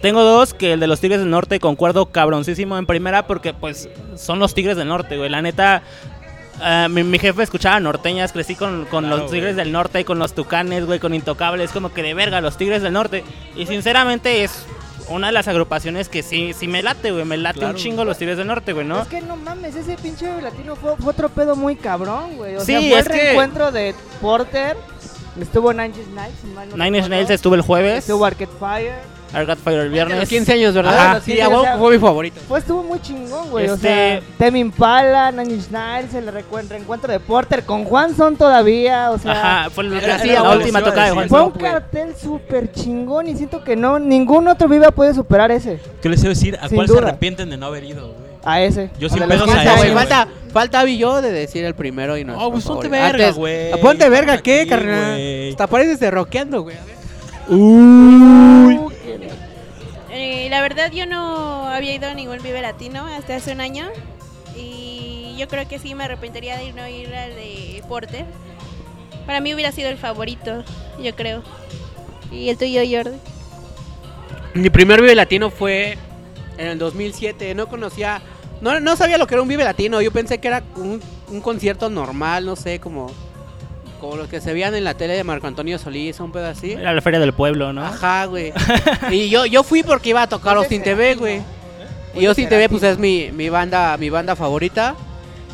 [0.00, 3.90] Tengo dos, que el de los Tigres del Norte concuerdo cabroncísimo en primera porque pues
[4.16, 5.28] son los Tigres del Norte, güey.
[5.28, 5.82] La neta,
[6.64, 10.18] eh, mi, mi jefe escuchaba norteñas, crecí con, con Claro, los Tigres del Norte, con
[10.18, 13.22] los Tucanes, güey, con Intocables, como que de verga los Tigres del Norte.
[13.54, 14.64] Y sinceramente es
[15.10, 17.24] una de las agrupaciones que sí, sí me late, güey.
[17.24, 17.74] Me late Claro.
[17.74, 19.02] un chingo los Tigres del Norte, güey, ¿no?
[19.02, 22.56] Es que no mames, ese pinche latino fue, fue otro pedo muy cabrón, güey.
[22.56, 24.76] O Sí, sea, fue es el que- reencuentro de Porter.
[25.40, 26.34] Estuvo Nine Inch Nails,
[26.76, 27.08] no Nine Inch.
[27.08, 28.94] Nails estuvo el jueves, Estuvo Arcade Fire.
[29.32, 30.18] Arcade Fire el viernes.
[30.18, 30.94] los 15 años, ¿verdad?
[30.98, 31.20] Ajá.
[31.20, 32.40] Sí, Sí, a o sea- fue mi favorito.
[32.48, 33.68] Pues estuvo muy chingón, güey.
[33.68, 39.10] O Este- sea, Tame Impala, Inch Nails, el reencuentro de Porter con Juan Son todavía.
[39.12, 41.28] O sea, Ajá, fue la, Era así, la a última sí a tocada de decir.
[41.28, 45.50] Juan fue un cartel súper chingón y siento que no, ningún otro Viva puede superar
[45.52, 45.78] ese.
[46.02, 46.58] ¿Qué les iba a decir?
[46.60, 47.08] ¿A Sin cuál se duda.
[47.08, 48.30] arrepienten de no haber ido, güey?
[48.42, 48.90] A ese.
[48.98, 51.74] Yo A sin pedos 15 a Falta, ese, falta, falta Abby yo de decir el
[51.74, 52.36] primero y no.
[52.42, 53.70] Oh, pues ponte verga, güey.
[53.80, 55.20] Ponte verga, ¿qué, carnal?
[55.50, 56.74] Hasta pareces de rockeando, güey.
[56.76, 56.80] A
[60.10, 63.88] Eh, la verdad yo no había ido a ningún Vive Latino hasta hace un año
[64.56, 68.24] y yo creo que sí me arrepentiría de ir- no ir al de Porter.
[69.26, 70.64] Para mí hubiera sido el favorito,
[71.00, 71.42] yo creo.
[72.32, 73.16] ¿Y el tuyo, Jordi?
[74.54, 75.96] Mi primer Vive Latino fue
[76.58, 77.54] en el 2007.
[77.54, 78.20] No conocía,
[78.60, 80.00] no, no sabía lo que era un Vive Latino.
[80.00, 83.10] Yo pensé que era un, un concierto normal, no sé, como,
[84.00, 86.72] como los que se veían en la tele de Marco Antonio Solís, un pedo así.
[86.72, 87.84] Era la feria del pueblo, ¿no?
[87.84, 88.52] Ajá, güey.
[89.10, 91.38] y yo, yo fui porque iba a tocar Austin TV, güey.
[91.38, 92.20] ¿no?
[92.20, 94.96] Y Austin TV, pues es mi, mi banda, mi banda favorita.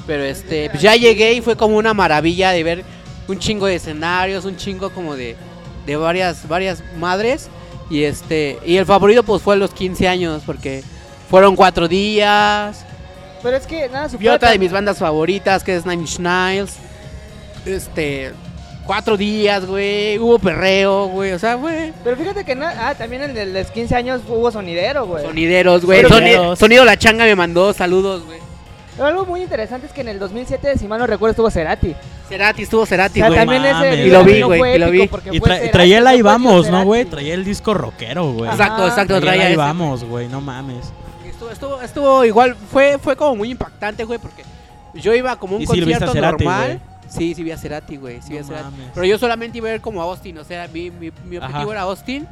[0.07, 2.85] Pero este, pues ya llegué y fue como una maravilla de ver
[3.27, 5.37] un chingo de escenarios, un chingo como de,
[5.85, 7.49] de varias, varias madres.
[7.91, 10.83] Y este, y el favorito pues fue los 15 años, porque
[11.29, 12.85] fueron cuatro días.
[13.43, 16.19] Pero es que nada, Y supera otra de mis bandas favoritas, que es Nine Inch
[16.19, 16.77] Nails.
[17.67, 18.33] Este,
[18.87, 20.19] cuatro días, güey.
[20.19, 21.33] Hubo perreo, güey.
[21.33, 21.93] O sea, güey.
[22.05, 25.25] Pero fíjate que na- ah, también en el de los 15 años hubo sonidero, güey.
[25.25, 26.03] Sonideros, güey.
[26.07, 26.59] Sonideros.
[26.59, 28.39] Sonido La Changa me mandó saludos, güey.
[28.97, 31.95] Pero algo muy interesante es que en el 2007, si mal no recuerdo, estuvo Cerati.
[32.31, 33.39] Cerati, estuvo O Cerati, sea, güey.
[33.39, 33.97] también ese mames.
[33.97, 35.07] Vive Y lo vi, güey, fue y lo vi.
[35.07, 37.05] porque Y fue tra- Cerati, traía el ahí vamos, ¿no, güey?
[37.05, 38.51] Traía el disco rockero, güey.
[38.51, 39.57] Exacto, exacto, Traía el ahí ese.
[39.59, 40.93] vamos, güey, no mames.
[41.29, 44.43] Estuvo, estuvo, estuvo igual, fue, fue como muy impactante, güey, porque
[44.95, 46.81] yo iba como a un Y concierto Cerati, normal.
[47.09, 48.64] Sí, sí vi a Cerati, güey, sí vi a No Cerati.
[48.71, 48.90] mames.
[48.95, 51.62] Pero yo solamente iba a ver como a Austin, o sea, mi, mi, mi objetivo
[51.62, 51.73] Ajá.
[51.73, 52.27] era Austin,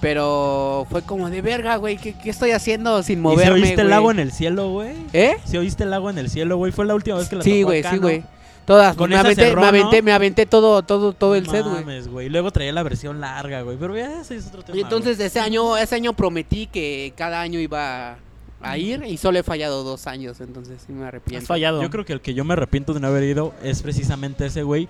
[0.00, 3.80] pero fue como de verga, güey, ¿qué, qué estoy haciendo sin ¿Y moverme, si oíste
[3.82, 4.94] el agua en el cielo, güey?
[5.12, 5.36] ¿Eh?
[5.44, 6.72] Si oíste el agua en el cielo, güey?
[6.72, 8.02] Fue la última vez que la Sí, güey, acá, sí, ¿no?
[8.02, 8.22] güey.
[8.66, 10.02] Todas, Con me aventé, cerró, me aventé, ¿no?
[10.04, 11.74] me aventé todo, todo, todo el No set, güey.
[11.76, 12.26] mames, güey.
[12.26, 13.76] Y luego traía la versión larga, güey.
[13.76, 14.76] Pero ya ese es otro tema.
[14.76, 18.16] Y entonces ese año, ese año prometí que cada año iba
[18.62, 21.46] a ir y solo he fallado dos años, entonces sí me Has arrepiento.
[21.46, 21.76] fallado.
[21.78, 21.86] güey.
[21.86, 24.62] Yo creo que el que yo me arrepiento de no haber ido es precisamente ese,
[24.62, 24.88] güey.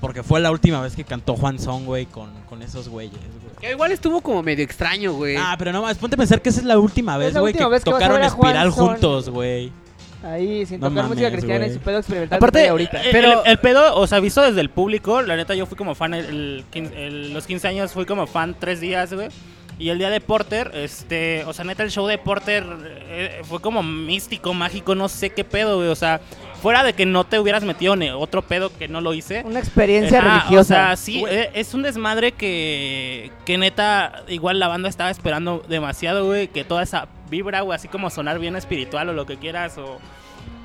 [0.00, 3.56] Porque fue la última vez que cantó Juan Son, güey, con, con esos güeyes, güey.
[3.60, 5.34] Que igual estuvo como medio extraño, güey.
[5.36, 7.52] Ah, pero no más, ponte a pensar que esa es la última vez, la güey,
[7.52, 8.90] que vez que tocaron Espiral Son.
[8.90, 9.72] juntos, güey.
[10.22, 12.36] Ahí, sin No tocar música cristiana y su pedo experimental.
[12.36, 13.02] Aparte, trae ahorita.
[13.02, 15.76] el, Pero- el- el pedo, o sea, visto desde el público, la neta yo fui
[15.76, 19.28] como fan, el, el- los 15 años fui como fan tres días, güey.
[19.78, 22.64] Y el día de Porter, este, o sea, neta el show de Porter
[23.08, 25.88] eh, fue como místico, mágico, no sé qué pedo, güey.
[25.88, 26.20] O sea,
[26.60, 29.42] fuera de que no te hubieras metido en otro pedo que no lo hice.
[29.44, 30.60] Una experiencia Ajá, religiosa.
[30.60, 35.64] O sea, sí, eh, es un desmadre que, que neta, igual la banda estaba esperando
[35.68, 39.36] demasiado, güey, que toda esa vibra, güey, así como sonar bien espiritual o lo que
[39.36, 40.00] quieras, o,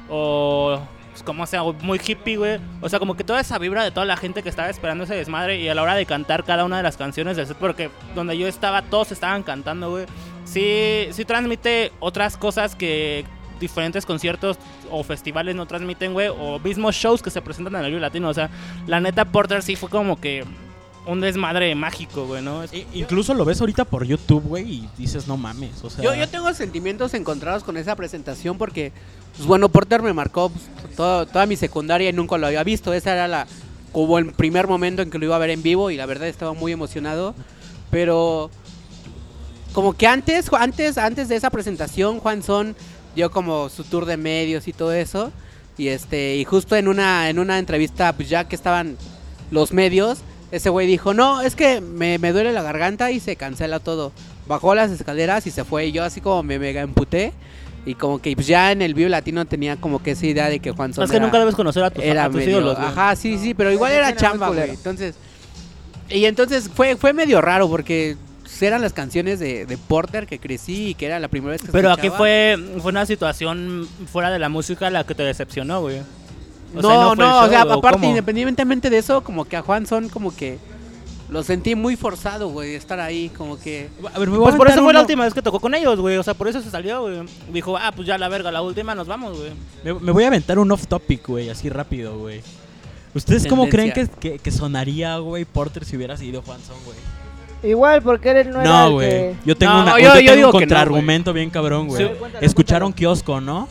[0.10, 0.80] o
[1.14, 2.60] pues, como sea, muy hippie, güey.
[2.82, 5.16] O sea, como que toda esa vibra de toda la gente que estaba esperando ese
[5.16, 8.38] desmadre y a la hora de cantar cada una de las canciones del porque donde
[8.38, 10.06] yo estaba, todos estaban cantando, güey.
[10.46, 13.26] Sí, sí transmite otras cosas que
[13.60, 14.58] diferentes conciertos
[14.92, 18.30] o festivales no transmiten, güey, o mismos shows que se presentan en el Latino.
[18.30, 18.50] O sea,
[18.88, 20.44] la neta Porter sí fue como que
[21.06, 22.62] un desmadre mágico, güey, ¿no?
[22.94, 26.04] Incluso lo ves ahorita por YouTube, güey, y dices, no mames, o sea...
[26.04, 28.92] Yo, yo tengo sentimientos encontrados con esa presentación porque,
[29.36, 32.94] pues bueno, Porter me marcó pues, todo- toda mi secundaria y nunca lo había visto.
[32.94, 33.48] Esa era la
[33.92, 36.28] como el primer momento en que lo iba a ver en vivo y la verdad
[36.28, 37.36] estaba muy emocionado.
[37.92, 38.50] Pero
[39.74, 42.76] como que antes, antes, antes de esa presentación, Juan Son
[43.16, 45.32] dio como su tour de medios y todo eso.
[45.78, 48.98] Y este, y justo en una, en una entrevista, pues ya que estaban
[49.52, 50.20] los medios,
[50.56, 54.12] ese güey dijo, no, es que me, me duele la garganta y se cancela todo.
[54.48, 55.88] Bajó las escaleras y se fue.
[55.88, 57.34] Y yo así como me mega emputé.
[57.86, 60.60] Y como que pues, ya en el Vivo Latino tenía como que esa idea de
[60.60, 62.52] que Juan Son es que era- nunca debes conocer a tus, era a tus medio-
[62.52, 62.88] ídolos, güey.
[62.88, 64.70] Ajá, sí, sí, pero igual era chamba, güey.
[64.70, 65.16] Entonces,
[66.10, 68.16] y entonces fue, fue medio raro porque
[68.62, 71.72] eran las canciones de, de Porter que crecí y que era la primera vez que
[71.74, 76.02] Pero aquí fue, fue una situación fuera de la música la que te decepcionó, güey.
[76.76, 78.10] O no, sea, no, el o sea, ¿o aparte, cómo?
[78.10, 80.58] independientemente de eso, como que a Juan Son como que
[81.30, 83.90] lo sentí muy forzado, güey, estar ahí, como que...
[84.14, 85.74] A ver, me voy a Pues por eso fue la última vez que tocó con
[85.74, 86.18] ellos, güey.
[86.18, 87.22] O sea, por eso se salió, güey.
[87.52, 89.52] Dijo, ah, pues ya la verga, la última nos vamos, güey.
[89.84, 92.42] Me, me voy a aventar un off topic, güey, así rápido, güey.
[93.16, 94.20] ¿Ustedes cómo creen que, Tendencia.
[94.20, 96.98] que, que sonaría, güey, Porter si hubiera seguido Juan Son, güey?
[97.72, 99.10] Igual, porque él no, era No, el güey.
[99.10, 99.36] que...
[99.46, 102.06] Yo tengo, No, una, yo- yo yo tengo un que no, contraargumento bien cabrón, güey.
[102.06, 102.12] Sí.
[102.42, 103.68] Escucharon kiosco, ¿no?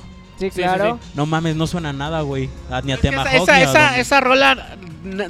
[0.50, 0.98] Sí, sí, claro.
[1.14, 2.48] No mames, no suena nada, güey.
[2.70, 4.76] A- Ni a Es tema esa, esa, esa, esa rola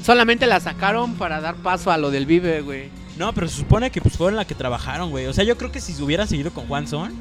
[0.02, 2.90] solamente la sacaron para dar paso a lo del Vive, güey.
[3.16, 5.26] No, pero se supone que pues fue en la que trabajaron, güey.
[5.26, 7.12] O sea, yo creo que si hubiera seguido con Juan Son,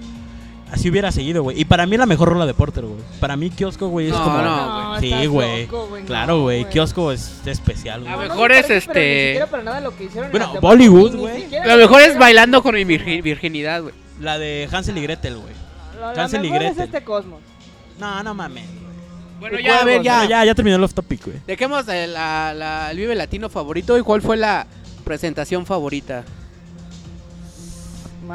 [0.71, 1.59] así hubiera seguido, güey.
[1.59, 3.01] Y para mí es la mejor rola de Porter, güey.
[3.19, 4.37] Para mí kiosco, güey, es No, como...
[4.37, 5.65] no, Sí, güey.
[5.67, 6.65] güey, Claro, no, güey.
[6.65, 8.19] Kiosco es especial, A güey.
[8.19, 10.53] ver, mejor me es pero este- Ni siquiera para nada lo que hicieron en Bueno,
[10.61, 11.45] Bollywood, güey.
[11.65, 13.93] lo mejor es bailando con mi virgi- virginidad, güey.
[14.21, 15.53] La de Hansel y Gretel, güey.
[15.99, 16.85] La, la Hansel y mejor es Gretel.
[16.95, 17.39] este Cosmos.
[18.01, 18.65] No, no mames.
[19.39, 20.17] Bueno, ya, a ver, ya.
[20.17, 21.37] Bueno, ya, ya terminó el off topic, güey.
[21.47, 24.67] Dejemos el, la- la- el Vive Latino favorito y cuál fue la
[25.05, 26.23] presentación favorita.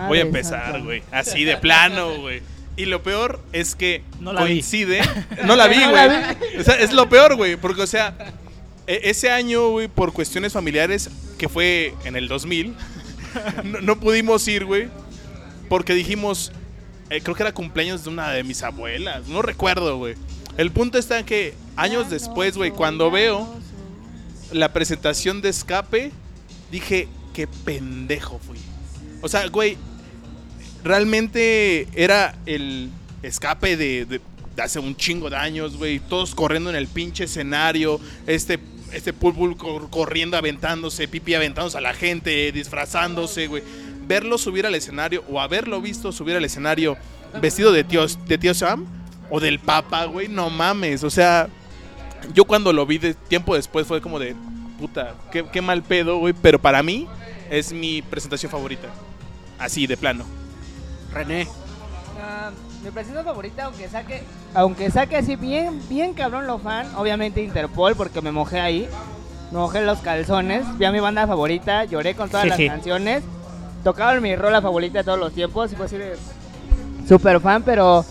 [0.08, 1.02] Voy a empezar, güey.
[1.10, 2.42] Así de plano, güey.
[2.76, 4.46] Y lo peor es que No la vi.
[4.48, 5.00] coincide.
[5.46, 6.60] No la vi, güey.
[6.60, 7.56] O sea, es lo peor, güey.
[7.56, 8.14] Porque, o sea,
[8.86, 12.74] e- ese año, güey, por cuestiones familiares, que fue en el 2000,
[13.64, 14.88] no, no pudimos ir, güey.
[15.68, 16.52] Porque dijimos,
[17.10, 19.26] eh, creo que era cumpleaños de una de mis abuelas.
[19.28, 20.14] No recuerdo, güey.
[20.56, 23.46] El punto está en que años después, güey, cuando veo
[24.52, 26.12] la presentación de escape,
[26.70, 28.58] dije, qué pendejo fui.
[29.22, 29.76] O sea, güey,
[30.84, 32.90] realmente era el
[33.22, 34.20] escape de, de-
[34.54, 36.00] de hace un chingo de años, güey.
[36.00, 38.00] Todos corriendo en el pinche escenario.
[38.26, 38.58] Este,
[38.92, 43.62] este pulpul cor- corriendo, aventándose, pipi aventándose a la gente, disfrazándose, güey.
[44.06, 46.96] Verlo subir al escenario o haberlo visto subir al escenario
[47.40, 48.86] vestido de tío, de tío Sam
[49.30, 50.28] o del Papa, güey.
[50.28, 51.48] No mames, o sea,
[52.34, 54.36] yo cuando lo vi de tiempo después fue como de
[54.78, 56.34] puta, qué, qué mal pedo, güey.
[56.40, 57.08] Pero para mí
[57.50, 58.88] es mi presentación favorita.
[59.58, 60.24] Así, de plano.
[61.12, 61.48] René.
[62.22, 62.50] Ah,
[62.82, 64.22] mi presentación favorita, aunque saque,
[64.54, 68.88] aunque saque así bien, bien cabrón lo fan, obviamente Interpol, porque me mojé ahí.
[69.50, 73.22] Me mojé los calzones, vi a mi banda favorita, lloré con todas las canciones.
[73.86, 76.16] Tocaban mi rola favorita de todos los tiempos, y fue así de
[77.06, 78.04] super fan, pero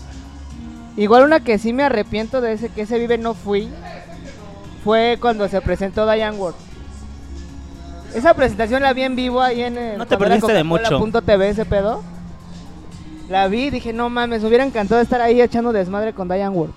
[0.96, 3.68] igual una que sí me arrepiento de ese que ese vive no fui,
[4.82, 6.54] fue cuando se presentó Diane Ward.
[8.14, 10.98] Esa presentación la vi en vivo ahí en el No te perdiste de mucho.
[10.98, 12.02] punto TV ese pedo.
[13.28, 16.56] La vi y dije, no mames, me hubiera encantado estar ahí echando desmadre con Diane
[16.56, 16.70] Ward.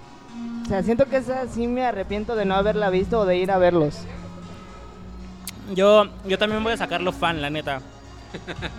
[0.65, 3.49] O sea, siento que esa sí me arrepiento de no haberla visto o de ir
[3.49, 3.99] a verlos.
[5.73, 7.81] Yo, yo también voy a sacarlo fan, la neta.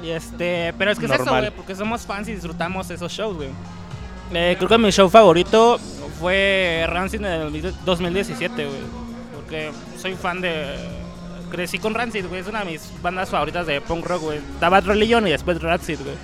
[0.02, 1.42] Y este, pero es que es eso, Normal.
[1.42, 3.48] güey, porque somos fans y disfrutamos esos shows, güey.
[4.32, 5.78] Eh, creo que mi show favorito
[6.20, 8.78] fue Rancid en el 2017, güey.
[9.34, 10.76] Porque soy fan de.
[11.50, 12.40] Crecí con Rancid, güey.
[12.40, 14.38] Es una de mis bandas favoritas de punk rock, güey.
[14.38, 16.14] Estaba Religion y después Rancid, güey.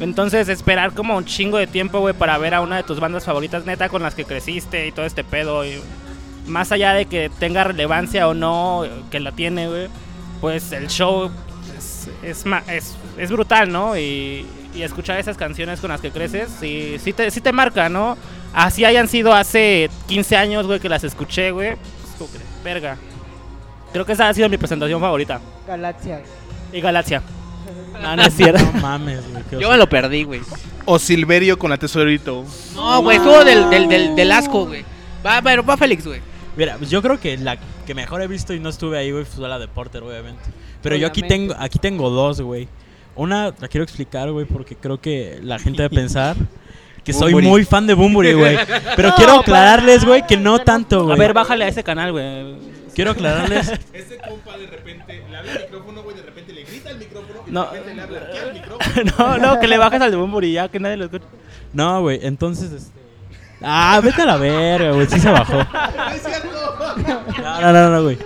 [0.00, 3.24] Entonces, esperar como un chingo de tiempo, güey, para ver a una de tus bandas
[3.24, 5.66] favoritas, neta, con las que creciste y todo este pedo.
[5.66, 5.80] Y
[6.46, 9.88] más allá de que tenga relevancia o no, que la tiene, güey,
[10.40, 11.32] pues el show
[12.22, 13.96] es, es, ma- es, es brutal, ¿no?
[13.96, 17.88] Y, y escuchar esas canciones con las que creces, sí, sí, te, sí te marca,
[17.88, 18.16] ¿no?
[18.52, 21.76] Así hayan sido hace 15 años, güey, que las escuché, güey.
[22.64, 22.96] verga.
[23.92, 25.40] Creo que esa ha sido mi presentación favorita.
[25.66, 26.20] Galaxia.
[26.72, 27.22] Y Galaxia.
[28.02, 28.62] No, no es cierto.
[28.74, 29.60] No mames, güey.
[29.60, 30.40] Yo me lo perdí, güey.
[30.84, 32.44] O Silverio con la tesorito.
[32.76, 34.84] No, güey, estuvo del, del, del, del asco, güey.
[35.26, 36.20] Va, pero va Félix, güey.
[36.56, 39.24] Mira, pues yo creo que la que mejor he visto y no estuve ahí, güey,
[39.24, 40.42] fue la de Porter, obviamente.
[40.88, 42.68] Pero yo aquí tengo, aquí tengo dos, güey.
[43.16, 46.36] Una la quiero explicar, güey, porque creo que la gente debe pensar
[47.04, 48.56] que soy muy fan de Bumburi, güey.
[48.96, 51.18] Pero quiero aclararles, güey, que no tanto, A güey.
[51.18, 52.56] ver, bájale a ese canal, güey.
[52.94, 53.68] Quiero aclararles.
[53.92, 57.40] Este compa de repente le habla al micrófono, güey, de repente le grita al micrófono
[57.46, 57.64] y No.
[57.70, 59.12] de repente le habla aquí al micrófono.
[59.18, 61.24] no, no, que le bajes al de Bumburi ya, que nadie lo escucha.
[61.72, 62.98] No, güey, entonces este...
[63.62, 65.58] Ah, vete a la verga, güey, sí se bajó.
[67.42, 68.18] No, no, no, no, güey.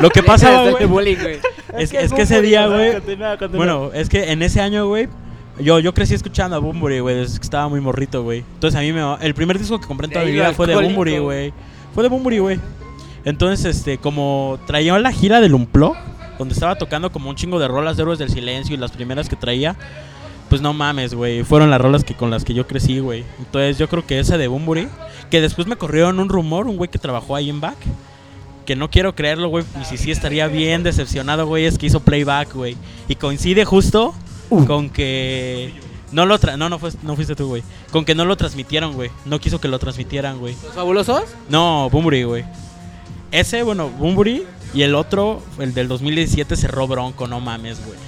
[0.00, 1.38] Lo que es güey, el bullying, güey.
[1.78, 3.00] es, es que ese día, güey.
[3.52, 5.08] Bueno, es que en ese año, güey,
[5.58, 8.40] yo, yo crecí escuchando a Bumburi, güey, desde que estaba muy morrito, güey.
[8.54, 9.02] Entonces a mí me...
[9.20, 10.76] El primer disco que compré en toda mi vida fue de.
[10.76, 11.52] Bumburi, güey.
[11.94, 12.60] Fue de Bumburi, güey.
[13.24, 15.96] Entonces, este, como traía la gira del Unplug,
[16.38, 19.28] donde estaba tocando como un chingo de rolas de Héroes del Silencio y las primeras
[19.28, 19.76] que traía,
[20.56, 21.42] pues no mames, güey.
[21.42, 23.24] Fueron las rolas que con las que yo crecí, güey.
[23.38, 24.88] Entonces yo creo que esa de Bumburi,
[25.30, 27.76] que después me corrieron un rumor, un güey que trabajó ahí en Back.
[28.64, 29.66] Que no quiero creerlo, güey.
[29.78, 31.66] Y si sí estaría bien decepcionado, güey.
[31.66, 32.74] Es que hizo playback, güey.
[33.06, 34.14] Y coincide justo
[34.66, 35.74] con que.
[36.10, 37.62] No lo tra no, no fuiste tú, güey.
[37.92, 39.10] Con que no lo transmitieron, güey.
[39.26, 40.56] No quiso que lo transmitieran, güey.
[40.64, 41.24] ¿Los fabulosos?
[41.50, 42.44] No, Bumburi, güey.
[43.30, 44.44] Ese, bueno, Bumburi.
[44.72, 47.98] Y el otro, el del 2017, cerró Bronco, no mames, güey.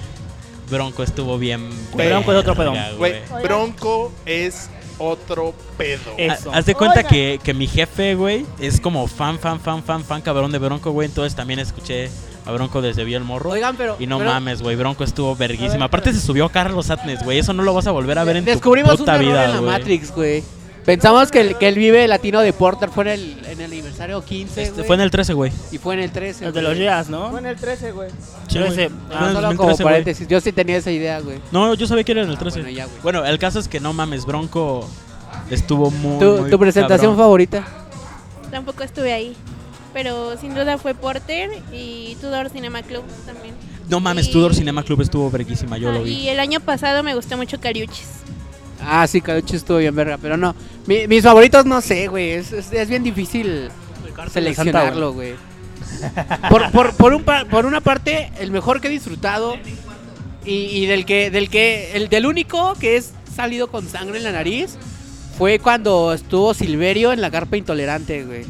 [0.69, 1.69] Bronco estuvo bien.
[1.93, 2.73] Bronco es otro pedo.
[2.97, 3.15] Güey.
[3.43, 6.11] Bronco es otro pedo.
[6.17, 6.51] Eso.
[6.53, 10.21] Haz de cuenta que, que mi jefe, güey, es como fan, fan, fan, fan, fan,
[10.21, 11.07] cabrón de Bronco, güey.
[11.07, 12.09] Entonces también escuché
[12.45, 13.51] a Bronco desde Vi el Morro.
[13.51, 13.95] Oigan, pero.
[13.99, 15.73] y no pero mames, güey, Bronco estuvo A verguísima.
[15.73, 17.39] ver, Aparte se subió Carlos Atnes, güey.
[17.39, 19.45] Eso no lo vas a volver a ver en Descubrimos tu un puta error vida,
[19.45, 19.61] en la.
[19.61, 20.43] Matrix, güey.
[20.85, 24.23] Pensamos que el, que el Vive Latino de Porter fue en el, en el aniversario
[24.23, 25.51] 15, Este, güey, fue en el 13, güey.
[25.71, 27.29] Y fue en el 13, El de los Jazz, ¿no?
[27.29, 28.09] Fue en el 13, güey.
[28.47, 28.71] Sí, Yo güey.
[28.73, 29.91] ese- Fue Ah, en el solo como 2013, güey.
[29.93, 30.27] paréntesis.
[30.27, 31.39] Yo sí tenía esa idea, güey.
[31.51, 32.61] No, yo sabía que era en el 13.
[32.61, 32.97] Bueno, ya, güey.
[33.03, 34.89] Bueno, el caso es que no mames, Bronco
[35.51, 36.19] estuvo muy.
[36.19, 37.17] ¿Tu, muy tu presentación cabrón.
[37.17, 37.67] favorita?
[38.49, 39.35] Tampoco estuve ahí.
[39.93, 43.55] Pero sin duda fue Porter y Tudor Cinema Club también.
[43.89, 46.11] No mames, Y- Tudor Cinema Club estuvo verguísima, yo Ah, lo vi.
[46.13, 48.07] Y el año pasado me gustó mucho Cariuchis.
[48.81, 50.55] Ah, sí, Caduche estuvo bien verga, pero no.
[50.87, 52.31] Mi- mis favoritos no sé, güey.
[52.31, 53.69] Es, es, es bien difícil
[54.31, 55.33] seleccionarlo, güey.
[56.49, 59.55] Por, por, por, un pa- por una parte, el mejor que he disfrutado
[60.45, 64.23] y, y del que, del que, el del único que es salido con sangre en
[64.23, 64.77] la nariz
[65.37, 68.45] fue cuando estuvo Silverio en la carpa intolerante, güey.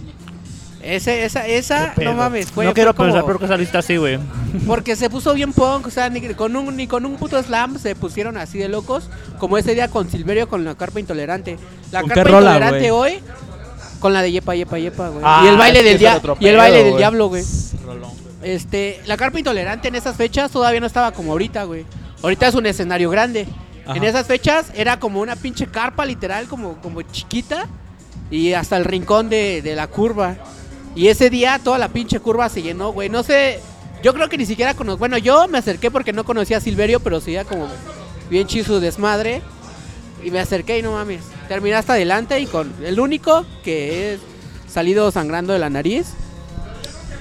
[0.82, 3.98] Ese, esa, esa, no mames, fue no quiero fue como- pensar por qué saliste así,
[3.98, 4.18] güey.
[4.66, 7.78] porque se puso bien punk, o sea, ni con un, ni con un puto slam
[7.78, 11.58] se pusieron así de locos, como ese día con Silverio con la carpa intolerante.
[11.92, 13.20] La ¿Con carpa rola, intolerante hoy
[14.00, 15.22] con la de yepa yepa yepa, güey.
[15.26, 17.44] Ah, y el baile del dia- y el baile del diablo, güey.
[18.42, 21.86] Este, la carpa intolerante en esas fechas todavía no estaba como ahorita, güey.
[22.24, 23.48] Ahorita es un escenario grande.
[23.86, 23.98] Ajá.
[23.98, 27.68] En esas fechas era como una pinche carpa literal, como, como chiquita.
[28.32, 30.36] Y hasta el rincón de, de la curva.
[30.96, 33.10] Y ese día toda la pinche curva se llenó, güey.
[33.10, 33.60] No sé,
[34.04, 35.00] yo creo que ni siquiera conozco.
[35.00, 37.68] Bueno, yo me acerqué porque no conocía a Silverio, pero sí era como
[38.30, 39.42] bien chido su desmadre.
[40.24, 41.22] Y me acerqué y no mames.
[41.48, 44.20] Terminé hasta adelante y con el único que es
[44.68, 46.14] salido sangrando de la nariz.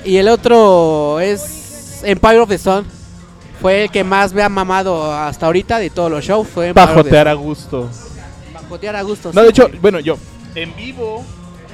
[0.04, 2.86] Y el otro es Empire of the Sun.
[3.60, 6.46] Fue el que más me ha mamado hasta ahorita de todos los shows.
[6.48, 7.88] Fue Empire Pajotear a gusto.
[7.92, 8.08] Sun.
[8.68, 9.32] Jotear a gusto.
[9.32, 9.80] No, sí, de hecho, güey.
[9.80, 10.18] bueno, yo
[10.54, 11.24] en vivo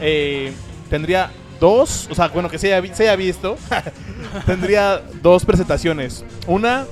[0.01, 0.53] eh,
[0.89, 1.31] tendría
[1.65, 3.57] dos, o sea, bueno, que se haya, vi- se haya visto,
[4.47, 6.23] tendría dos presentaciones.
[6.47, 6.85] Una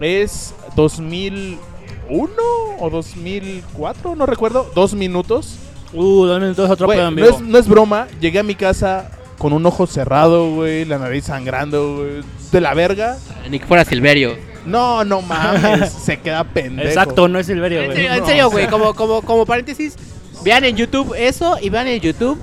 [0.00, 2.32] es 2001
[2.80, 5.56] o 2004, no recuerdo, dos minutos.
[5.92, 9.52] Uh, dos minutos otro en no, es, no es broma, llegué a mi casa con
[9.52, 13.16] un ojo cerrado, güey, la nariz sangrando, güey, de la verga.
[13.48, 14.36] Ni que fuera Silverio.
[14.66, 16.88] No, no mames, se queda pendejo.
[16.88, 17.96] Exacto, no es Silverio, En güey.
[17.96, 18.54] serio, en No, serio, o sea.
[18.58, 18.66] güey.
[18.68, 19.94] Como, como, como paréntesis,
[20.42, 22.38] vean en YouTube eso y vean en YouTube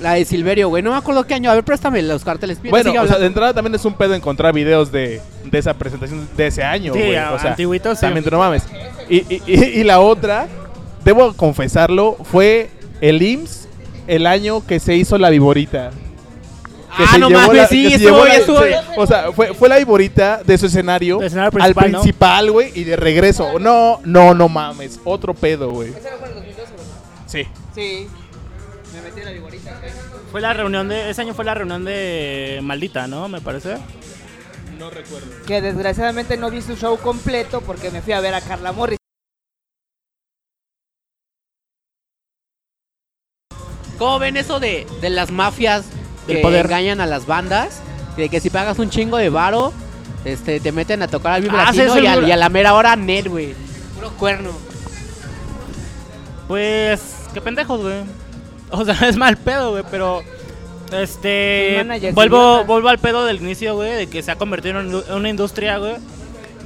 [0.00, 0.82] la de Silverio, güey.
[0.82, 1.50] No me acuerdo qué año.
[1.50, 2.58] A ver, préstame los carteles.
[2.62, 6.28] Bueno, o sea, de entrada también es un pedo encontrar videos de, de esa presentación
[6.36, 7.16] de ese año, güey.
[7.16, 8.02] a- o sea, antiguitos, sí.
[8.06, 8.62] también no mames.
[9.08, 10.46] Y, y- y- y la otra,
[11.04, 12.70] debo confesarlo, fue
[13.00, 13.68] el IMSS
[14.06, 15.90] el año que se hizo la viborita.
[16.96, 18.74] Que Ah, se no mames, la- sí, estuvo la- estuvo se-.
[18.96, 21.20] O sea, fue, fue la viborita de su escenario,
[21.60, 23.58] al principal, güey, y de regreso.
[23.58, 24.98] No, no, no mames.
[25.04, 25.90] Otro pedo, güey.
[25.90, 26.86] ¿Ese no fue en el 2012, verdad?
[27.26, 27.46] Sí.
[27.74, 28.08] Sí.
[30.30, 31.10] Fue la reunión de.
[31.10, 33.28] Ese año fue la reunión de Maldita, ¿no?
[33.28, 33.76] Me parece.
[35.46, 38.98] Que desgraciadamente no vi su show completo porque me fui a ver a Carla Morris.
[43.98, 45.86] ¿Cómo ven eso de, de las mafias
[46.26, 46.66] que poder.
[46.66, 47.80] engañan a las bandas?
[48.16, 49.72] De que si pagas un chingo de varo,
[50.24, 52.48] este, te meten a tocar al Vive Ah, Latino y, a, muy- y a la
[52.48, 53.54] mera hora Nel, güey.
[53.94, 54.50] Puro cuerno.
[56.48, 57.00] Pues.
[57.32, 58.02] Qué pendejos, güey.
[58.70, 60.22] O sea, es mal pedo, güey, pero.
[60.92, 61.84] Este.
[62.12, 65.78] Vuelvo, vuelvo al pedo del inicio, güey, de que se ha convertido en una industria,
[65.78, 65.96] güey.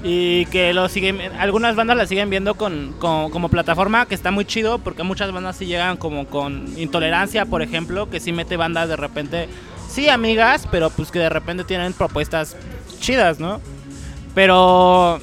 [0.03, 1.20] Y que lo siguen.
[1.38, 5.30] Algunas bandas la siguen viendo con, con- como plataforma, que está muy chido, porque muchas
[5.32, 9.48] bandas sí llegan como con intolerancia, por ejemplo, que sí mete bandas de repente.
[9.88, 12.57] Sí, amigas, pero pues que de repente tienen propuestas
[13.01, 13.61] chidas, ¿no?
[14.34, 15.18] Pero.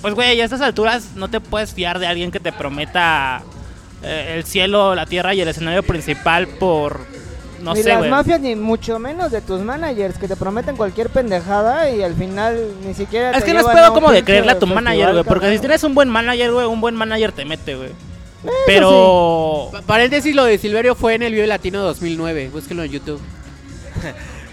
[0.00, 3.42] Pues, güey, a estas alturas no te puedes fiar de alguien que te prometa
[4.02, 7.00] eh, el cielo, la tierra y el escenario principal por.
[7.60, 11.10] No ni sé, las mafias, ni mucho menos de tus managers que te prometen cualquier
[11.10, 13.30] pendejada y al final ni siquiera.
[13.30, 15.24] Es te que no es pedo como de creerle a tu manager, güey.
[15.24, 17.90] Porque si tienes un buen manager, güey, un buen manager te mete, güey.
[18.66, 19.68] Pero.
[19.72, 22.50] Pa- Paréntesis, lo de Silverio fue en el Vive Latino 2009.
[22.52, 23.20] Búsquenlo en YouTube.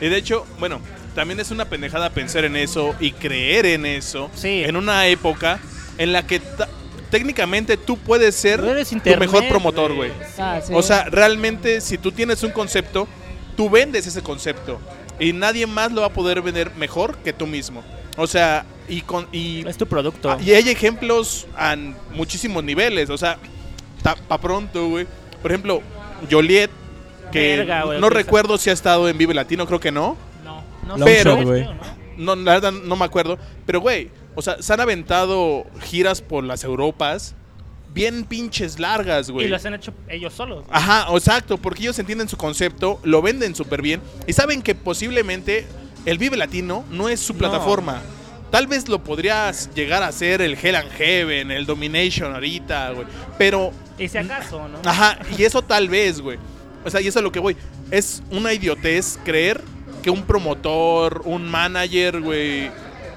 [0.02, 0.80] Y de hecho, bueno,
[1.14, 4.30] también es una pendejada pensar en eso y creer en eso.
[4.34, 4.64] Sí.
[4.64, 5.60] En una época
[5.98, 6.42] en la que
[7.10, 10.12] técnicamente tú puedes ser Tú eres tu internet, mejor promotor, güey.
[10.38, 10.74] Ah, sí.
[10.76, 13.08] O sea, realmente si tú tienes un concepto,
[13.56, 14.80] tú vendes ese concepto.
[15.20, 17.84] Y nadie más lo va a poder vender mejor que tú mismo.
[18.18, 20.32] O sea, y con y, Es tu producto.
[20.32, 21.76] ah, y hay ejemplos a
[22.14, 23.10] muchísimos niveles.
[23.10, 23.38] O sea,
[24.02, 25.08] ta- pa pronto, güey.
[25.42, 25.82] Por ejemplo,
[26.30, 26.70] Joliet,
[27.32, 30.18] que Verga, güey, no recuerdo si ha estado en Vive Latino, creo que no.
[30.44, 31.38] No, no creo,
[32.18, 32.36] ¿no?
[32.36, 33.38] No, la verdad no me acuerdo.
[33.66, 34.10] Pero, güey,
[34.40, 37.36] o sea, se han aventado giras por las Europas
[37.94, 39.48] bien pinches largas, güey.
[39.48, 40.64] Y los han hecho ellos solos.
[40.70, 45.66] Ajá, exacto, porque ellos entienden su concepto, lo venden súper bien y saben que posiblemente
[46.06, 47.40] el Vive Latino no es su No.
[47.40, 48.02] plataforma.
[48.52, 53.06] Tal vez lo podrías llegar a hacer el Hell and Heaven, el Domination ahorita, güey.
[53.38, 54.80] Pero, Y si acaso, ¿no?
[54.90, 56.40] ajá, y eso tal vez, güey.
[56.84, 57.56] O sea, y eso es lo que voy.
[57.92, 59.62] Es una idiotez creer
[60.02, 62.72] que un promotor, un manager, güey,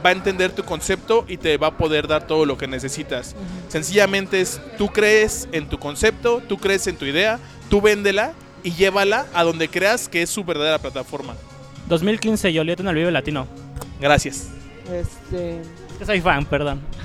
[0.05, 3.35] va a entender tu concepto y te va a poder dar todo lo que necesitas.
[3.69, 7.39] Sencillamente es, tú crees en tu concepto, tú crees en tu idea,
[7.69, 8.33] tú véndela
[8.63, 11.35] y llévala a donde creas que es su verdadera plataforma.
[11.89, 13.47] 2015, Joliet en el Vive Latino.
[14.01, 14.49] Gracias.
[14.91, 15.61] Este.
[15.61, 16.81] Es que soy fan, perdón.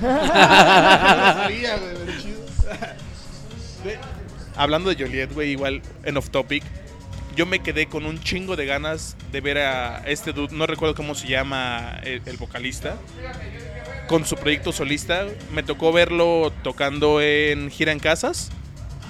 [4.56, 6.64] Hablando de Joliet, güey, igual en off topic,
[7.38, 10.96] yo me quedé con un chingo de ganas de ver a este dude, no recuerdo
[10.96, 12.96] cómo se llama el, el vocalista,
[14.08, 15.24] con su proyecto solista.
[15.52, 18.50] Me tocó verlo tocando en gira en casas,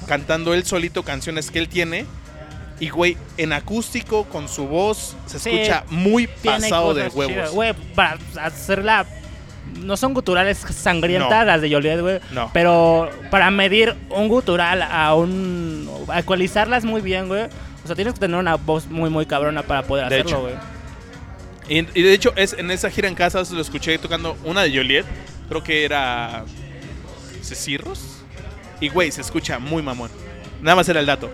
[0.07, 2.05] cantando él solito canciones que él tiene.
[2.81, 7.51] Y, güey, en acústico, con su voz, se Sí, escucha muy pasado de huevos.
[7.53, 9.07] Güey, para hacerla.
[9.81, 11.45] No son guturales sangrientas No.
[11.47, 12.20] las de Joliet, güey.
[12.33, 12.51] No.
[12.53, 15.89] Pero para medir un gutural a un.
[16.09, 17.49] a ecualizarlas muy bien, güey.
[17.89, 20.55] O sea, tienes que tener una voz muy, muy cabrona para poder De hacerlo, güey.
[21.70, 24.76] Y, y de hecho, es, en esa gira en casas lo escuché tocando una de
[24.76, 25.07] Joliet.
[25.49, 26.45] Creo que era.
[27.43, 28.18] Cecirros.
[28.78, 30.11] Y güey, se escucha muy mamón.
[30.61, 31.30] Nada más era el dato.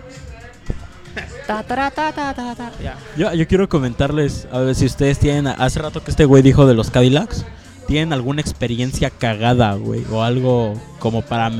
[1.45, 2.71] Ta, ta, ta, ta, ta.
[2.81, 2.97] Ya.
[3.17, 6.65] Yo, yo quiero comentarles, a ver si ustedes tienen, hace rato que este güey dijo
[6.65, 7.45] de los Cadillacs,
[7.87, 10.05] ¿tienen alguna experiencia cagada, güey?
[10.09, 11.51] O algo como para,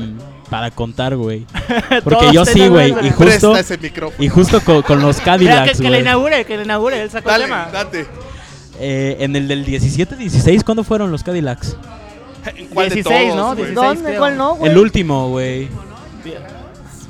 [0.50, 1.46] para contar, güey.
[2.04, 2.90] Porque yo sí, güey.
[2.90, 4.24] Y justo, Presta ese micrófono.
[4.24, 7.10] y justo co- con, los Mira, que, Cadillacs, que le inaugure, que le inaugure, él
[7.10, 7.68] sacó el Dale, tema.
[7.72, 8.06] date.
[8.78, 11.76] Eh, en el del 17-16, ¿cuándo fueron los Cadillacs?
[12.54, 13.46] ¿En cuál 16, de todos, ¿no?
[13.56, 13.56] güey?
[13.70, 13.74] 16.
[13.74, 14.02] ¿Dónde?
[14.10, 14.18] creo.
[14.20, 14.70] ¿Cuál no, güey?
[14.70, 15.68] El último, güey.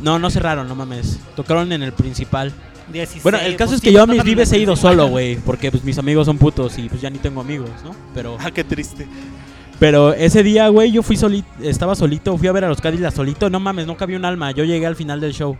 [0.01, 1.19] No, no cerraron, no mames.
[1.35, 2.53] Tocaron en el principal.
[2.93, 5.09] 16, Bueno, el caso pues es que yo a mis vives el he ido solo,
[5.09, 5.37] güey.
[5.37, 7.91] Porque pues mis amigos son putos y pues ya ni tengo amigos, ¿no?
[8.15, 9.07] Pero, Ah, qué triste.
[9.79, 13.15] Pero ese día, güey, yo fui solito, estaba solito, fui a ver a los Cadillacs
[13.15, 13.51] solito.
[13.51, 14.51] No mames, no cabía un alma.
[14.53, 15.57] Yo llegué al final del show.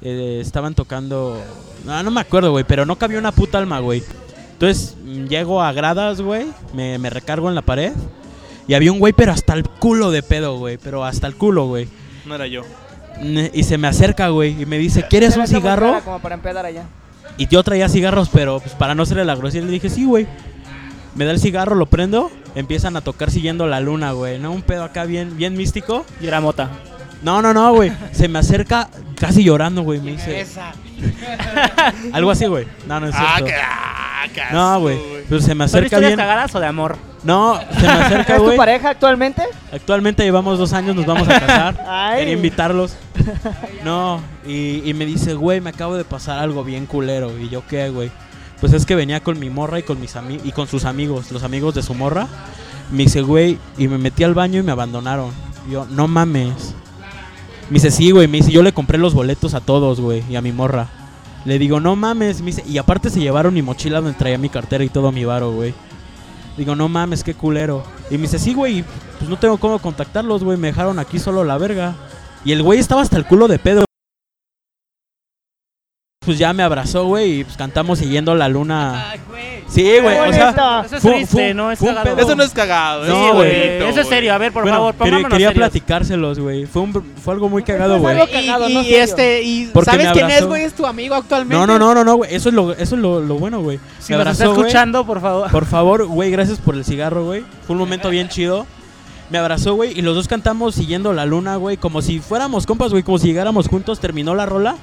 [0.00, 1.40] Eh, estaban tocando...
[1.84, 4.02] No, no me acuerdo, güey, pero no cabía una puta alma, güey.
[4.52, 7.92] Entonces mm, llego a gradas, güey, me, me recargo en la pared.
[8.66, 10.78] Y había un güey, pero hasta el culo de pedo, güey.
[10.78, 11.88] Pero hasta el culo, güey.
[12.24, 12.62] No era yo.
[13.52, 15.88] Y se me acerca, güey, y me dice, ¿quieres un cigarro?
[15.88, 16.84] clara Como para empedar allá.
[17.36, 20.26] Y yo traía cigarros, pero pues, para no serle la grosera, le dije, sí, güey.
[21.14, 24.38] Me da el cigarro, lo prendo, empiezan a tocar siguiendo la luna, güey.
[24.38, 24.50] ¿No?
[24.52, 26.06] Un pedo acá bien, bien místico.
[26.20, 26.70] Y era mota.
[27.22, 27.92] No, no, no, güey.
[28.12, 28.88] Se me acerca
[29.20, 30.00] casi llorando, güey.
[30.00, 30.44] Me dice...
[32.12, 32.66] Algo así, güey.
[32.86, 33.44] No, no es Ah, cierto.
[33.46, 34.98] qué, ah, qué No, güey.
[35.28, 36.16] Pero se me ¿Son acerca bien...
[36.16, 36.96] cagadas o de amor?
[37.22, 38.56] No, se me acerca, ¿Es tu güey.
[38.56, 39.42] pareja actualmente?
[39.72, 41.84] Actualmente llevamos dos años, nos vamos a casar.
[41.88, 42.18] Ay.
[42.20, 42.96] Quería invitarlos.
[43.84, 47.38] No, y, y me dice, güey, me acabo de pasar algo bien culero.
[47.38, 48.10] Y yo, ¿qué, güey?
[48.62, 51.42] Pues es que venía con mi morra y con, mis y con sus amigos, los
[51.42, 52.28] amigos de su morra.
[52.92, 55.32] Me dice, güey, y me metí al baño y me abandonaron.
[55.68, 56.72] Yo, no mames.
[57.70, 58.28] Me dice, sí, güey.
[58.28, 60.86] Me dice, yo le compré los boletos a todos, güey, y a mi morra.
[61.44, 62.38] Le digo, no mames.
[62.38, 65.24] Me dice, y aparte se llevaron mi mochila donde traía mi cartera y todo mi
[65.24, 65.74] varo, güey.
[66.56, 67.82] Digo, no mames, qué culero.
[68.12, 68.84] Y me dice, sí, güey,
[69.18, 70.56] pues no tengo cómo contactarlos, güey.
[70.56, 71.96] Me dejaron aquí solo la verga.
[72.44, 73.84] Y el güey estaba hasta el culo de pedo.
[76.24, 79.12] Pues ya me abrazó, güey, y pues cantamos siguiendo la luna.
[79.66, 80.84] Sí, güey, o sea.
[80.86, 82.16] Eso es triste, no es cagado.
[82.16, 83.04] Eso no es cagado.
[83.06, 83.50] No, güey.
[83.50, 84.06] Eso es güey.
[84.06, 85.68] serio, a ver, por bueno, favor, quería, pongámonos quería serios.
[85.70, 86.66] platicárselos, güey.
[86.66, 86.92] Fue, un-
[87.24, 88.16] fue algo muy cagado, güey.
[88.22, 89.02] Y, cagado, y- no y serio.
[89.02, 90.48] este, y Porque ¿sabes quién es, abrazó.
[90.48, 90.62] güey?
[90.62, 91.56] ¿Es tu amigo actualmente?
[91.56, 92.32] No, no, no, no, no, güey.
[92.32, 93.80] Eso es lo, eso es lo, lo bueno, güey.
[93.98, 94.66] Si me nos está abrazó, güey.
[94.68, 95.50] escuchando, por favor.
[95.50, 97.42] Por favor, güey, gracias por el cigarro, güey.
[97.66, 98.64] Fue un momento bien chido.
[99.30, 102.92] Me abrazó, güey, y los dos cantamos siguiendo la luna, güey, como si fuéramos compas,
[102.92, 103.98] güey, como si llegáramos juntos.
[103.98, 104.76] Terminó la rola.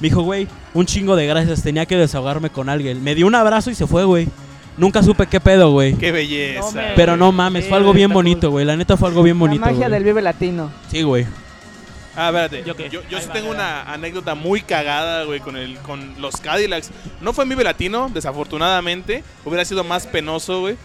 [0.00, 3.02] Me dijo, güey, un chingo de gracias, tenía que desahogarme con alguien.
[3.02, 4.28] Me dio un abrazo y se fue, güey.
[4.76, 5.94] Nunca supe qué pedo, güey.
[5.94, 6.60] Qué belleza.
[6.60, 8.64] No me- Pero no mames, fue algo bien bonito, güey.
[8.64, 9.60] La neta fue algo bien La bonito.
[9.64, 9.90] magia güey.
[9.90, 10.70] del Vive Latino.
[10.90, 11.26] Sí, güey.
[12.16, 12.62] Ah, espérate.
[12.66, 13.54] ¿Yo Yo, yo, sí va, tengo va.
[13.54, 16.90] una anécdota muy cagada, güey, con, el, con los Cadillacs.
[17.20, 19.22] No fue en Vive Latino, desafortunadamente.
[19.44, 20.76] Hubiera sido más penoso, güey.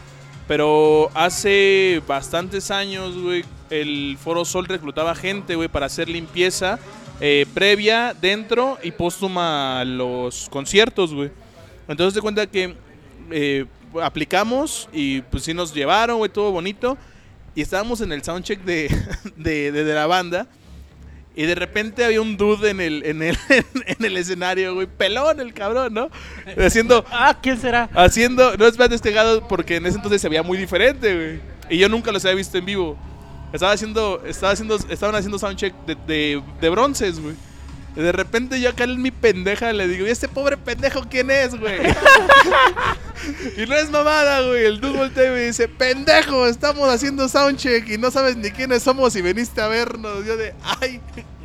[0.47, 6.79] Pero hace bastantes años, güey, el Foro Sol reclutaba gente, güey, para hacer limpieza
[7.19, 11.31] eh, previa, dentro y póstuma a los conciertos, güey.
[11.87, 12.75] Entonces te cuenta que
[13.31, 13.65] eh,
[14.01, 16.97] aplicamos y pues sí nos llevaron, güey, todo bonito.
[17.55, 18.87] Y estábamos en el soundcheck de,
[19.35, 20.47] de, de- de la banda.
[21.35, 23.37] Y de repente había un dude en el, en el,
[23.85, 24.87] en el escenario, güey.
[24.87, 26.09] Pelón el cabrón, ¿no?
[26.57, 27.89] Haciendo, Ah, ¿quién será?
[27.93, 31.39] haciendo, no es más despegado porque en ese entonces se veía muy diferente, güey.
[31.69, 32.97] Y yo nunca los había visto en vivo.
[33.53, 37.35] Estaba haciendo, estaba haciendo, estaban haciendo soundcheck de, de, de bronces, güey.
[37.95, 41.59] De repente yo acá en mi pendeja le digo, ¿y este pobre pendejo quién es,
[41.59, 41.79] güey?
[43.57, 44.65] y no es mamada, güey.
[44.65, 49.15] El dude voltea me dice, pendejo, estamos haciendo soundcheck y no sabes ni quiénes somos
[49.15, 50.23] y veniste a vernos.
[50.27, 51.01] Yo de, ay,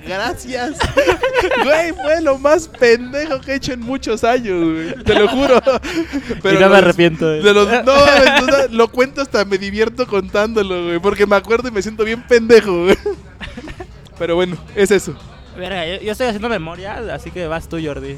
[0.07, 0.77] gracias.
[1.65, 5.05] güey, fue lo más pendejo que he hecho en muchos años, güey.
[5.05, 5.61] Te lo juro.
[6.45, 7.29] y no me arrepiento.
[7.29, 10.99] de- de los- no, sea, lo cuento hasta me divierto contándolo, güey.
[10.99, 12.99] Porque me acuerdo y me siento bien pendejo, güey.
[14.19, 15.15] Pero bueno, es eso.
[15.57, 18.17] Verga, yo, yo estoy haciendo memoria, así que vas tú, Jordi.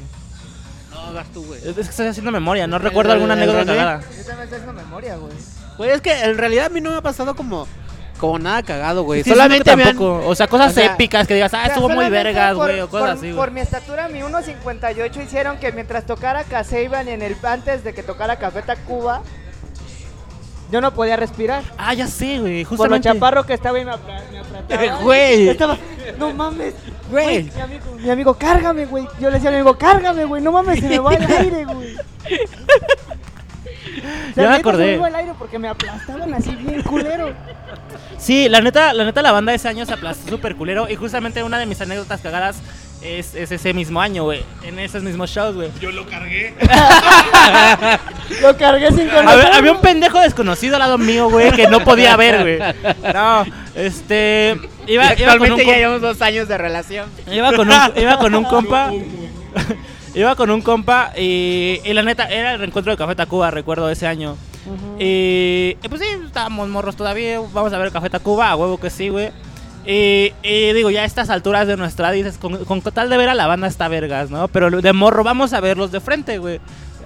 [0.91, 1.59] No, vas tú, güey.
[1.67, 4.01] Es que estoy haciendo memoria, no ¿El- recuerdo alguna anécdota cagada.
[4.01, 5.33] Yo también estoy haciendo memoria, güey.
[5.77, 7.67] Güey, es que en realidad a mí no me ha pasado como,
[8.19, 9.23] como nada cagado, güey.
[9.23, 9.97] Sí, Solamente me han...
[9.99, 12.67] O sea, cosas o sea, épicas que digas, ah, O sea, estuvo muy vergas, por-
[12.67, 13.51] güey, o cosas por- así, Por güey.
[13.53, 18.37] mi estatura, mi 1.58 hicieron que mientras tocara Caseiban en el antes de que tocara
[18.37, 19.21] Café Tacuba,
[20.71, 21.61] yo no podía respirar.
[21.77, 23.09] Ah, ya sé, güey, Por lo justamente.
[23.09, 24.97] chaparro que estaba y me, apla- me apretaba.
[25.03, 25.49] Güey.
[25.49, 25.77] Estaba,
[26.17, 26.73] no mames.
[27.11, 27.43] Güey.
[27.55, 29.07] Mi amigo, mi amigo, cárgame, güey.
[29.19, 30.41] Yo le decía a mi amigo, cárgame, güey.
[30.41, 31.95] No mames, se me va el aire, güey.
[34.31, 34.95] O sea, Ya me acordé.
[34.95, 37.33] el aire porque me aplastaban así bien culero.
[38.17, 40.89] Sí, la neta, la neta, la banda ese año se aplastó súper culero.
[40.89, 42.57] Y justamente una de mis anécdotas cagadas
[43.01, 44.43] es, es ese mismo año, güey.
[44.63, 45.69] En esos mismos shows, güey.
[45.79, 46.53] Yo lo cargué.
[48.41, 49.53] Lo cargué sin Había, conocer.
[49.53, 52.73] había un pendejo desconocido al lado mío, güey, que no podía ver, güey.
[53.13, 54.57] No, este.
[54.87, 57.09] Iba, con un actualmente ya llevamos dos años de relación.
[57.31, 58.91] Iba con un, iba con un compa.
[60.15, 63.89] Iba con un compa y, y la neta era el reencuentro de Café Tacuba, recuerdo
[63.89, 64.35] ese año.
[64.99, 67.39] Y, y pues sí, estábamos morros todavía.
[67.53, 69.29] Vamos a ver Café Tacuba, a huevo que sí, güey.
[69.85, 73.29] Y, y digo, ya a estas alturas de nuestra dices, con, con tal de ver
[73.29, 74.47] a la banda está vergas, ¿no?
[74.47, 76.59] Pero de morro vamos a verlos de frente, güey.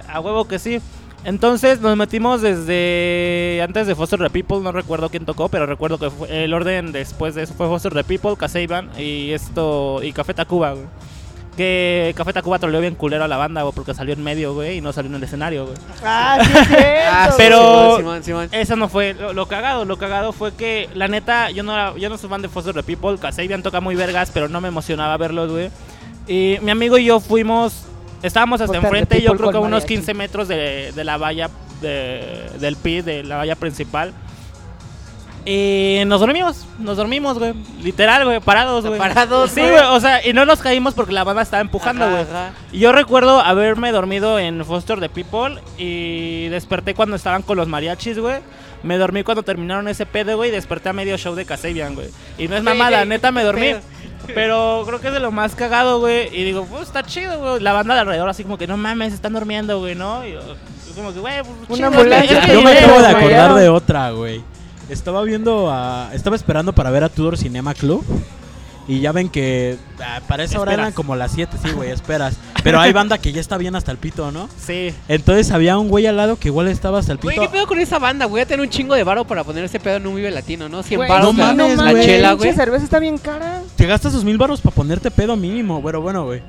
[0.08, 0.80] A huevo que sí.
[1.24, 5.98] Entonces nos metimos desde antes de Foster the People, no recuerdo quién tocó, pero recuerdo
[5.98, 10.12] que fue- el orden después de eso fue Foster the People, Kasabian y esto y
[10.12, 10.86] Café Tacuba, güey.
[11.60, 14.78] Que Café Tacuba troleó bien culero a la banda, güey, porque salió en medio, güey,
[14.78, 15.76] y no salió en el escenario, güey.
[16.02, 17.58] Ah, sí, es cierto, Ah, sí, Pero-
[17.98, 18.48] Simón, Simón, Simón.
[18.52, 21.94] Eso no fue lo, lo cagado, lo cagado fue que la neta yo no era-
[21.98, 24.68] yo no soy fan de Foster the People, Kasabian toca muy vergas, pero no me
[24.68, 25.70] emocionaba verlos, güey.
[26.26, 27.84] Y mi amigo y yo fuimos
[28.22, 29.94] estábamos hasta Foster the enfrente, yo People creo que a con unos mariachi.
[29.96, 31.50] 15 metros de, de la valla
[31.82, 34.14] de- del PID, de la valla principal.
[35.44, 37.54] Y nos dormimos, nos dormimos, güey.
[37.82, 38.98] Literal, güey, parados, güey.
[38.98, 39.74] Parados, Sí, güey.
[39.90, 42.24] o sea, y no nos caímos porque la banda estaba empujando, güey.
[42.72, 47.68] Y yo recuerdo haberme dormido en Foster the People y desperté cuando estaban con los
[47.68, 48.40] mariachis, güey.
[48.82, 52.08] Me dormí cuando terminaron ese pedo, güey, y desperté a medio show de Kasabian, güey.
[52.38, 53.74] Y no es mamada, neta me dormí.
[54.34, 56.28] Pero creo que es de lo más cagado, güey.
[56.34, 57.60] Y digo, pues está chido, güey.
[57.60, 60.24] La banda de alrededor así como que no mames, están durmiendo, güey, ¿no?
[60.26, 60.40] Y yo,
[60.94, 64.42] como que, güey, pues Una chido, ambulancia Yo me acabo de acordar de otra, güey.
[64.90, 66.10] Estaba viendo a.
[66.12, 68.04] Estaba esperando para ver a Tudor Cinema Club.
[68.88, 70.86] Y ya ven que ah, para esa hora Esperas.
[70.88, 72.36] eran como las 7, sí, güey, esperas.
[72.64, 74.48] Pero hay banda que ya está bien hasta el pito, ¿no?
[74.58, 74.92] Sí.
[75.06, 77.46] Entonces había un güey al lado que igual estaba hasta el Güey, pito.
[77.46, 78.26] ¿qué pedo con esa banda?
[78.26, 80.68] Voy a tener un chingo de varo para poner ese pedo en un Vive Latino,
[80.68, 80.82] ¿no?
[80.82, 82.04] 100 Güey, baros no la, mames, la güey.
[82.04, 82.56] chela, pinche güey.
[82.56, 83.62] cerveza está bien cara.
[83.76, 86.42] Te gastas sus mil baros para ponerte pedo mínimo, pero bueno, güey.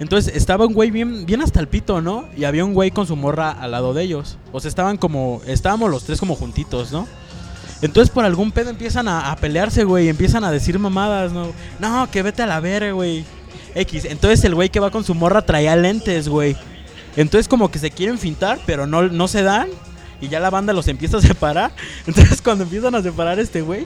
[0.00, 2.24] Entonces estaba un güey bien, bien hasta el pito, ¿no?
[2.36, 4.38] Y había un güey con su morra al lado de ellos.
[4.50, 5.42] O sea, estaban como.
[5.46, 7.06] Estábamos los tres como juntitos, ¿no?
[7.82, 10.08] Entonces por algún pedo empiezan a, a pelearse, güey.
[10.08, 11.52] Empiezan a decir mamadas, ¿no?
[11.80, 13.24] No, que vete a la verga, güey.
[13.74, 14.04] X.
[14.06, 16.56] Entonces el güey que va con su morra traía lentes, güey.
[17.16, 19.68] Entonces como que se quieren fintar, pero no, no se dan.
[20.20, 21.72] Y ya la banda los empieza a separar.
[22.06, 23.84] Entonces cuando empiezan a separar este güey,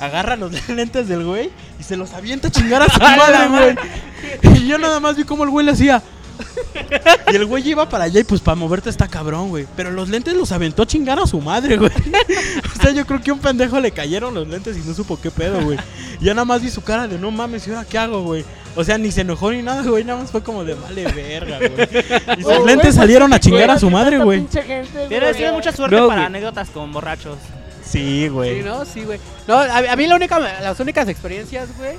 [0.00, 4.58] agarra los lentes del güey y se los avienta a chingar a su madre, güey.
[4.62, 6.02] Y yo nada más vi cómo el güey le hacía.
[7.32, 9.66] Y el güey iba para allá y pues para moverte está cabrón, güey.
[9.76, 11.90] Pero los lentes los aventó a chingar a su madre, güey.
[12.78, 15.20] O sea, yo creo que a un pendejo le cayeron los lentes y no supo
[15.20, 15.78] qué pedo, güey.
[16.20, 18.44] Y ya nada más vi su cara de no mames, ¿y ahora qué hago, güey?
[18.76, 20.04] O sea, ni se enojó ni nada, güey.
[20.04, 21.88] Nada más fue como de vale verga, güey.
[22.38, 24.46] Y sus Güey, lentes pues, salieron a sí, chingar a su madre, güey.
[25.08, 26.26] Tienes, mucha suerte No, para güey.
[26.26, 27.38] anécdotas con borrachos.
[27.84, 28.62] Sí, Sí, güey.
[28.62, 28.84] ¿no?
[28.84, 29.18] Sí, güey.
[29.46, 31.98] No, a, a mí la única, las únicas experiencias, güey,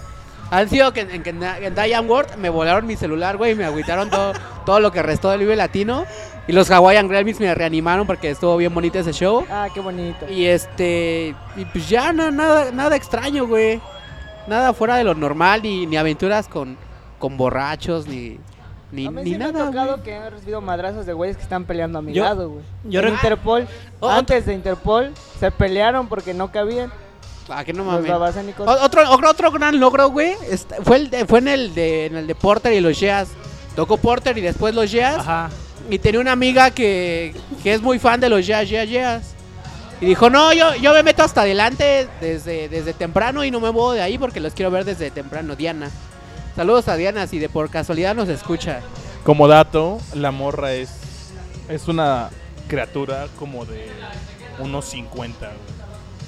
[0.51, 3.55] han sido que en, que en, en Diane World me volaron mi celular, güey, y
[3.55, 4.33] me agüitaron todo,
[4.65, 6.05] todo lo que restó del Vive Latino.
[6.47, 9.45] Y los Hawaiian Grammys me reanimaron porque estuvo bien bonito ese show.
[9.51, 10.27] Ah, qué bonito.
[10.29, 13.79] Y este, y pues ya no, nada, nada extraño, güey.
[14.47, 16.75] Nada fuera de lo normal, ni, ni aventuras con,
[17.19, 18.39] con borrachos, ni,
[18.91, 20.03] ni, a mí ni sí me ha nada, tocado güey.
[20.03, 22.63] que han recibido madrazos de güeyes que están peleando a mi Yo- lado, güey.
[22.85, 23.67] yo en Interpol,
[23.99, 26.91] Oh, antes de Interpol, se pelearon porque no cabían
[27.49, 28.05] Ah, que no mames.
[28.83, 32.15] Otro, otro, otro gran logro, güey, est- fue, el de- fue en el de, en
[32.17, 33.29] el de Porter y los Jazz.
[33.75, 35.19] Tocó Porter y después los Jazz.
[35.19, 35.49] Ajá.
[35.89, 37.33] Y tenía una amiga que,
[37.63, 39.33] que es muy fan de los Jazz, Jazz, Jazz.
[40.01, 43.71] Y dijo, no, yo, yo me meto hasta adelante desde, desde temprano y no me
[43.71, 45.55] muevo de ahí porque los quiero ver desde temprano.
[45.55, 45.89] Diana.
[46.55, 48.81] Saludos a Diana si de por casualidad nos escucha.
[49.23, 50.89] Como dato, la morra es,
[51.67, 52.29] es una
[52.67, 53.87] criatura como de
[54.59, 55.78] unos 50, güey.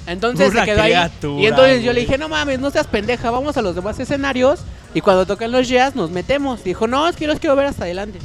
[0.06, 0.94] Entonces Una se quedó ahí.
[1.38, 4.60] Y entonces yo le dije, no mames, no seas pendeja, vamos a los demás escenarios.
[4.94, 6.64] Y cuando tocan los jazz nos metemos.
[6.64, 8.18] Dijo, no, es que yo los quiero ver hasta adelante.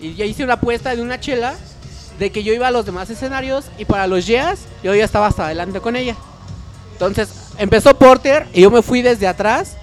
[0.00, 1.54] Y ya hice una apuesta de una chela
[2.18, 5.26] de que yo iba a los demás escenarios y para los jazz yo ya estaba
[5.26, 6.14] hasta adelante con ella.
[6.92, 7.28] Entonces
[7.58, 9.76] empezó Porter y yo me fui desde atrás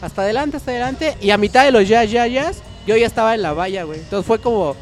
[0.00, 1.16] hasta adelante, hasta adelante.
[1.20, 4.00] Y a mitad de los jazz, jazz, jazz, yo ya estaba en la valla, güey.
[4.00, 4.76] Entonces fue como,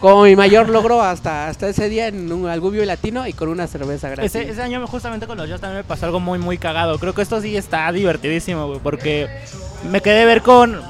[0.00, 3.66] como mi mayor logro hasta, hasta ese día en un Vive latino y con una
[3.66, 4.34] cerveza gratis.
[4.34, 6.98] Ese, año justamente con los Jazz también me pasó algo muy muy cagado.
[6.98, 9.28] Creo que esto sí está divertidísimo, porque
[9.90, 10.80] me quedé ver con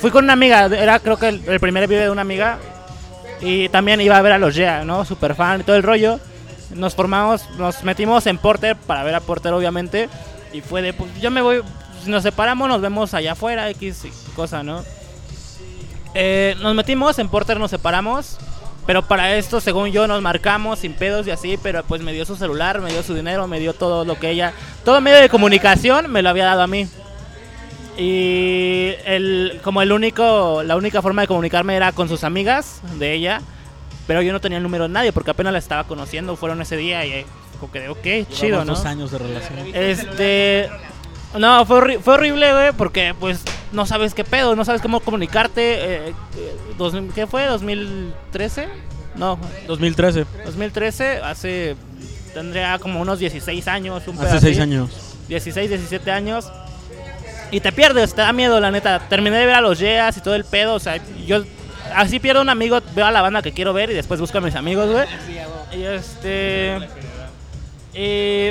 [0.00, 2.58] fui con una amiga, era creo que el, primer video de una amiga
[3.40, 5.04] y también iba a ver a los Yeah, ¿no?
[5.04, 6.18] Super fan y todo el rollo.
[6.74, 10.08] Nos formamos, nos metimos en Porter para ver a Porter obviamente
[10.52, 11.62] y fue de pues yo me voy,
[12.06, 14.82] nos separamos nos vemos allá afuera X cosa, ¿no?
[16.14, 18.38] Eh, nos metimos en Porter, nos separamos.
[18.86, 21.58] Pero para esto, según yo, nos marcamos sin pedos y así.
[21.62, 24.30] Pero pues me dio su celular, me dio su dinero, me dio todo lo que
[24.30, 24.52] ella.
[24.84, 26.86] Todo medio de comunicación me lo había dado a mí.
[27.98, 33.12] Y el, como el único, la única forma de comunicarme era con sus amigas de
[33.14, 33.40] ella.
[34.06, 36.36] Pero yo no tenía el número de nadie porque apenas la estaba conociendo.
[36.36, 37.24] Fueron ese día y
[37.58, 38.74] como que, ok, chido, ¿no?
[38.74, 39.58] dos años de relación.
[39.74, 40.68] Este.
[41.38, 43.42] No, fue, horri- fue horrible, güey, porque pues
[43.76, 45.74] no sabes qué pedo, no sabes cómo comunicarte.
[45.74, 47.46] eh, eh, dos ¿Qué fue?
[47.48, 48.66] ¿2013?
[49.14, 50.26] No, 2013.
[50.44, 51.76] 2013, hace.
[52.34, 54.02] Tendría como unos 16 años.
[54.08, 54.46] Un Hace así.
[54.46, 54.90] seis años.
[55.28, 56.50] 16, 17 años.
[57.50, 58.98] Y te pierdes, te da miedo, la neta.
[59.08, 60.74] Terminé de ver a los Yeas y todo el pedo.
[60.74, 61.44] O sea, yo
[61.94, 64.40] así pierdo un amigo, veo a la banda que quiero ver y después busco a
[64.40, 65.06] mis amigos, güey.
[65.72, 66.78] Y este.
[67.94, 68.50] Y,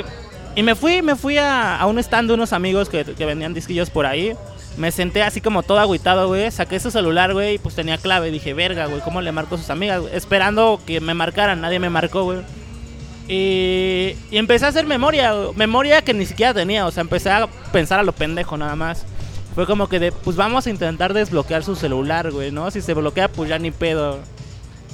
[0.58, 3.54] y me fui, me fui a, a un stand de unos amigos que, que vendían
[3.54, 4.34] disquillos por ahí.
[4.76, 6.50] Me senté así como todo agüitado, güey.
[6.50, 8.30] Saqué su celular, güey, y pues tenía clave.
[8.30, 10.02] Dije, verga, güey, ¿cómo le marco a sus amigas?
[10.12, 12.40] Esperando que me marcaran, nadie me marcó, güey.
[13.28, 16.86] Y, y empecé a hacer memoria, memoria que ni siquiera tenía.
[16.86, 19.06] O sea, empecé a pensar a lo pendejo nada más.
[19.54, 22.70] Fue como que de, pues vamos a intentar desbloquear su celular, güey, ¿no?
[22.70, 24.18] Si se bloquea, pues ya ni pedo.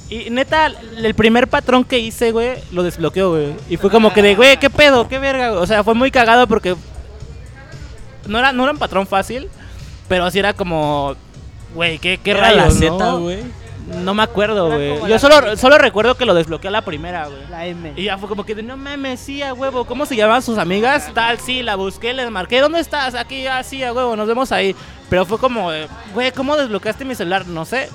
[0.09, 0.67] Y neta,
[0.97, 3.55] el primer patrón que hice, güey, lo desbloqueó, güey.
[3.69, 5.09] Y fue como que de, güey, ¿qué pedo?
[5.09, 5.49] ¿Qué verga?
[5.49, 5.61] güey?
[5.61, 6.75] O sea, fue muy cagado porque
[8.27, 9.49] no era, no era un patrón fácil,
[10.13, 11.15] pero así era como,
[11.73, 13.21] güey, ¿qué, qué Era la rayos, Z, no?
[13.21, 13.39] güey.
[14.03, 14.99] No me acuerdo, güey.
[14.99, 17.39] Yo la solo, solo recuerdo que lo desbloqueé a la primera, güey.
[17.49, 17.93] La M.
[17.95, 19.85] Y ya fue como que, de, no mames, sí, a huevo.
[19.85, 21.09] ¿Cómo se llamaban sus amigas?
[21.15, 22.61] Tal, sí, la busqué, les marqué.
[22.61, 23.15] ¿Dónde estás?
[23.15, 24.75] Aquí, ah, sí, a huevo, nos vemos ahí.
[25.09, 27.47] Pero fue como, eh, güey, ¿cómo desbloqueaste mi celular?
[27.47, 27.89] No sé.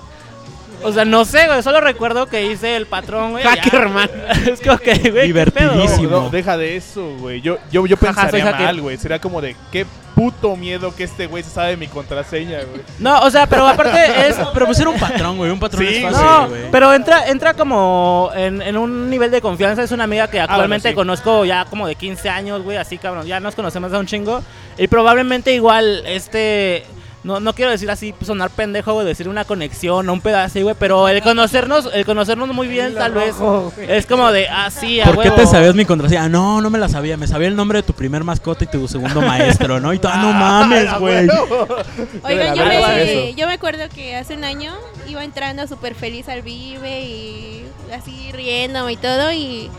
[0.82, 1.62] O sea, no sé, güey.
[1.62, 3.44] Solo recuerdo que hice el patrón, güey.
[3.44, 4.08] Hackerman.
[4.52, 5.72] es como que, güey, ¿qué pedo?
[5.72, 6.10] Divertidísimo.
[6.10, 7.40] No, no, deja de eso, güey.
[7.40, 8.96] Yo, yo, yo Ajá, pensaría mal, güey.
[8.96, 12.82] Sería como de qué puto miedo que este güey se sabe mi contraseña, güey.
[12.98, 13.98] No, o sea, pero aparte
[14.28, 14.36] es...
[14.52, 15.50] Pero pues era un patrón, güey.
[15.50, 16.12] Un patrón Sí, es güey.
[16.12, 16.70] fácil, No, güey.
[16.72, 19.82] pero entra, entra como en, en un nivel de confianza.
[19.84, 20.94] Es una amiga que actualmente sí.
[20.94, 22.76] conozco ya como de 15 años, güey.
[22.78, 23.26] Así, cabrón.
[23.26, 24.42] Ya nos conocemos de un chingo.
[24.76, 26.84] Y probablemente igual, este.
[27.24, 30.62] No, no quiero decir así, sonar pendejo, güey, decir una conexión o un pedazo así,
[30.62, 30.76] güey.
[30.78, 33.34] Pero el conocernos, el conocernos muy bien, tal vez.
[33.88, 36.24] Es como de, ah, sí, a ¿Por qué te sabías mi contraseña?
[36.24, 37.16] Ah, No, no me la sabía.
[37.16, 39.92] Me sabía el nombre de tu primer mascota y tu segundo maestro, ¿no?
[39.92, 41.28] Y tú, ah, no mames, güey.
[42.22, 44.74] Oigan, yo me, yo me acuerdo que hace un año
[45.08, 49.70] iba entrando súper feliz al Vive y así riéndome y todo y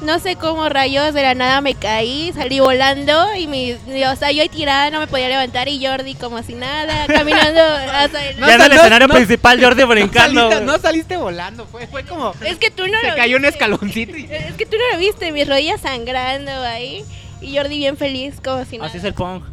[0.00, 4.30] no sé cómo rayos de la nada me caí, salí volando y mi, o sea,
[4.30, 8.38] yo ahí tirada no me podía levantar y Jordi como si nada, caminando hasta el...
[8.38, 9.14] No, Ya en el no, escenario no.
[9.14, 10.40] principal, Jordi brincando.
[10.50, 12.32] saliste, no saliste volando, fue, fue como.
[12.44, 13.56] Es que tú no Se lo cayó un viste.
[13.56, 14.24] escaloncito y.
[14.30, 17.04] Es que tú no lo viste, mis rodillas sangrando ahí
[17.40, 18.88] y Jordi bien feliz como si nada.
[18.88, 19.44] Así es el punk.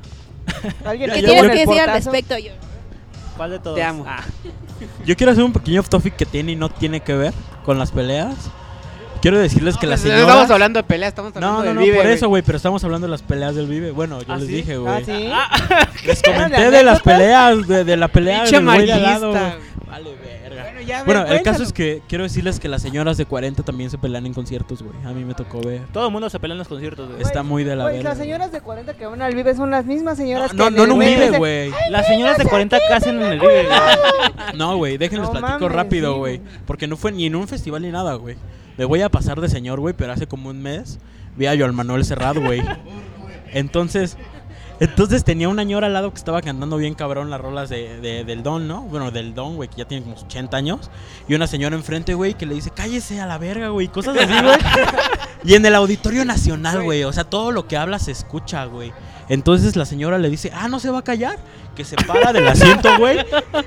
[0.85, 2.51] ¿Alguien ¿Qué tienes que decir al respecto, Jordi?
[3.35, 3.75] ¿Cuál de todos?
[3.75, 4.05] Te amo.
[4.07, 4.23] Ah.
[5.05, 7.33] Yo quiero hacer un pequeño off topic que tiene y no tiene que ver
[7.65, 8.35] con las peleas.
[9.25, 10.21] Quiero decirles que la No señora...
[10.21, 12.57] estamos hablando de pelea, estamos hablando No, no, del no, Vive, por eso, güey, pero
[12.57, 13.89] estamos hablando de las peleas del Vive.
[13.89, 14.53] Bueno, yo ¿Ah, les sí?
[14.53, 15.03] dije, Ah, güey.
[15.05, 15.11] sí.
[16.05, 19.01] Les ¿Eran comenté de las peleas, de, de la pelea Pinche del güey de al
[19.01, 19.31] lado.
[19.33, 19.57] machista.
[19.87, 20.63] Vale, verga.
[20.65, 23.63] Bueno, ya, Bueno, ver, el caso es que quiero decirles que las señoras de 40
[23.63, 24.95] también se pelean en conciertos, güey.
[25.03, 25.81] A mí me tocó ver.
[25.91, 27.21] Todo el mundo se pelea en los conciertos, güey.
[27.23, 28.09] Está muy de la Güey, verga.
[28.11, 30.85] las señoras de 40 que van al Vive son las mismas señoras No, que no,
[30.85, 31.71] no, no Vive güey.
[31.89, 33.77] Las señoras de 40 casi en el Vive, güey.
[34.55, 36.41] No, güey, déjenles No platico rápido, güey.
[36.67, 38.35] Porque no fue ni en un festival ni nada, güey.
[38.77, 40.99] Me voy a pasar de señor, güey, pero hace como un mes
[41.35, 42.61] vi a Joel Manuel Serrat, güey.
[43.53, 44.17] Entonces,
[44.79, 48.25] entonces tenía una ñora al lado que estaba cantando bien cabrón las rolas de, de-
[48.25, 48.81] del Don, ¿no?
[48.81, 50.89] Bueno, del Don, güey, que ya tiene como 80 años.
[51.27, 53.87] Y una señora enfrente, güey, que le dice, cállese a la verga, güey.
[53.87, 54.57] Cosas así, güey.
[55.45, 57.03] y en el Auditorio Nacional, güey.
[57.05, 58.91] O sea, todo lo que habla se escucha, güey.
[59.29, 61.37] Entonces la señora le dice, ah, no se va a callar.
[61.75, 63.17] Que se para del asiento, güey.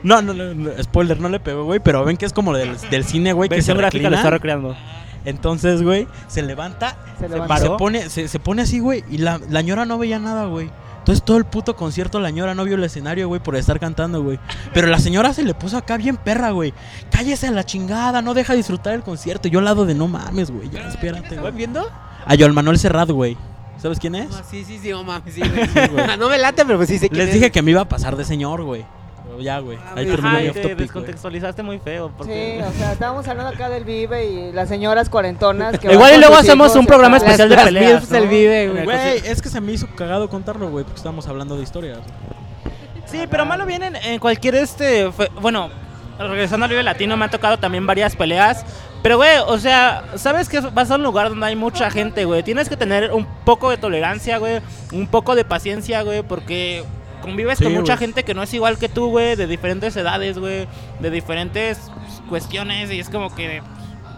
[0.02, 1.80] No, no, no, no, spoiler, no le pegó, güey.
[1.80, 4.16] Pero ven que es como del, del cine, güey, que se gráfica lo reclina.
[4.16, 4.76] está recreando.
[5.24, 7.58] Entonces, güey, se levanta, Se se, levanta.
[7.58, 10.70] se pone, se, se pone así, güey, y la, la ñora no veía nada, güey.
[11.00, 14.22] Entonces todo el puto concierto la ñora no vio el escenario, güey, por estar cantando,
[14.22, 14.38] güey.
[14.72, 16.72] Pero la señora se le puso acá bien perra, güey.
[17.10, 19.48] Cállese a la chingada, no deja disfrutar el concierto.
[19.48, 21.52] Y Yo al lado de no mames, güey, ya espérate, ¿Están güey.
[21.52, 21.90] viendo?
[22.26, 23.36] A Joel Manuel Serrat, güey.
[23.80, 24.28] ¿Sabes quién es?
[24.30, 26.16] No, sí, sí, sí, no mames, sí, güey.
[26.18, 27.34] no me late, pero pues sí sé quién Les es.
[27.34, 28.84] dije que me iba a pasar de señor, güey.
[29.24, 29.76] Pero ya, güey.
[29.94, 30.74] Ahí Ajá, terminó mi off te topic, güey.
[30.86, 32.08] descontextualizaste muy feo.
[32.08, 32.64] Sí, Porque...
[32.66, 36.34] o sea, estábamos hablando acá del Vive y las señoras cuarentonas que Igual y luego
[36.34, 38.08] hacemos un programa especial de las peleas.
[38.08, 38.30] del ¿no?
[38.30, 38.84] Vive, güey.
[38.84, 41.98] Güey, es que se me hizo cagado contarlo, güey, porque estamos hablando de historias.
[43.06, 45.10] Sí, pero malo viene en, en cualquier este.
[45.12, 45.68] fue- bueno,
[46.18, 48.64] regresando al Vive Latino, me ha tocado también varias peleas.
[49.02, 52.42] Pero, güey, o sea, sabes que vas a un lugar donde hay mucha gente, güey.
[52.42, 54.60] Tienes que tener un poco de tolerancia, güey.
[54.92, 56.84] Un poco de paciencia, güey, porque
[57.22, 59.36] convives Sí, con mucha gente que no es igual que tú, güey.
[59.36, 60.66] De diferentes edades, güey.
[61.00, 61.78] De diferentes
[62.28, 62.90] cuestiones.
[62.90, 63.62] Y es como que.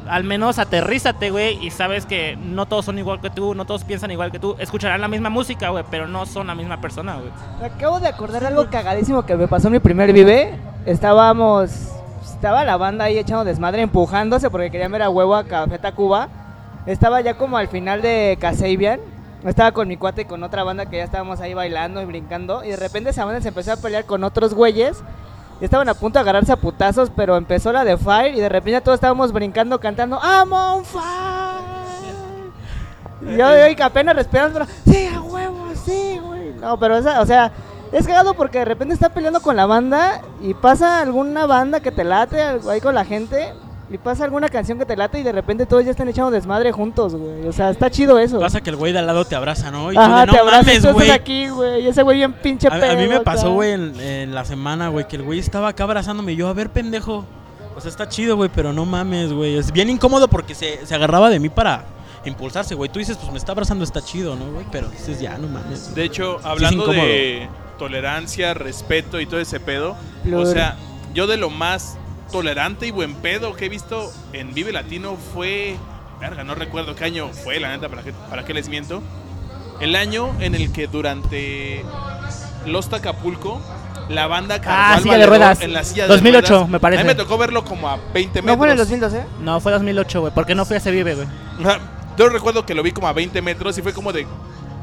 [0.08, 3.84] Al menos aterrízate, güey, y sabes que no todos son igual que tú, no todos
[3.84, 4.56] piensan igual que tú.
[4.58, 7.30] Escucharán la misma música, güey, pero no son la misma persona, güey.
[7.60, 10.58] Me acabo de acordar algo cagadísimo que me pasó en mi primer Vive.
[10.86, 11.99] Estábamos.
[12.40, 16.30] Estaba la banda ahí echando desmadre, empujándose porque querían ver a huevo a Café Tacuba.
[16.86, 18.98] Estaba ya como al final de Casabian.
[19.44, 22.64] Estaba con mi cuate y con otra banda que ya estábamos ahí bailando y brincando.
[22.64, 25.02] Y de repente esa banda se empezó a pelear con otros güeyes.
[25.60, 28.48] Y estaban a punto de agarrarse a putazos, pero empezó la de Fire y de
[28.48, 31.02] repente todos estábamos brincando, cantando I'm on fire.
[33.20, 36.54] Y yo, yo apenas respirando, sí, a huevo, sí, güey.
[36.54, 37.52] No, pero esa, o sea,
[37.92, 41.90] Es cagado porque de repente está peleando con la banda y pasa alguna banda que
[41.90, 43.52] te late ahí con la gente
[43.90, 46.70] y pasa alguna canción que te late y de repente todos ya están echando desmadre
[46.70, 47.48] juntos, güey.
[47.48, 48.38] O sea, está chido eso.
[48.38, 49.90] Pasa que el güey de al lado te abraza, ¿no?
[49.90, 51.10] Y tú Ajá, de, no te abrazas mames, tú estás güey.
[51.10, 51.82] aquí, güey.
[51.82, 54.88] Y ese güey bien pinche A, a mí me pasó, güey, en, en la semana,
[54.88, 56.32] güey, que el güey estaba acá abrazándome.
[56.32, 57.24] y Yo, a ver, pendejo.
[57.74, 59.56] O sea, está chido, güey, pero no mames, güey.
[59.56, 61.84] Es bien incómodo porque se, se agarraba de mí para
[62.24, 62.90] impulsarse, güey.
[62.90, 64.66] Tú dices, pues me está abrazando, está chido, ¿no, güey?
[64.70, 65.92] Pero dices, ya, no mames.
[65.96, 67.48] De hecho, hablando de
[67.80, 69.96] tolerancia, respeto y todo ese pedo,
[70.34, 70.76] o sea,
[71.14, 71.96] yo de lo más
[72.30, 75.76] tolerante y buen pedo que he visto en Vive Latino fue,
[76.20, 79.02] verga, no recuerdo qué año fue, la neta, para qué, para qué les miento,
[79.80, 81.82] el año en el que durante
[82.66, 83.62] Los Acapulco
[84.10, 85.60] la banda cargó Ah, al silla de ruedas.
[85.62, 86.68] en la silla 2008, de ruedas.
[86.68, 87.00] me parece.
[87.00, 88.44] A mí me tocó verlo como a 20 metros.
[88.44, 89.24] ¿No fue en el 2012?
[89.40, 90.34] No, fue 2008, güey.
[90.34, 91.28] Porque no fui a ese vive, güey.
[92.18, 94.26] Yo recuerdo que lo vi como a 20 metros y fue como de,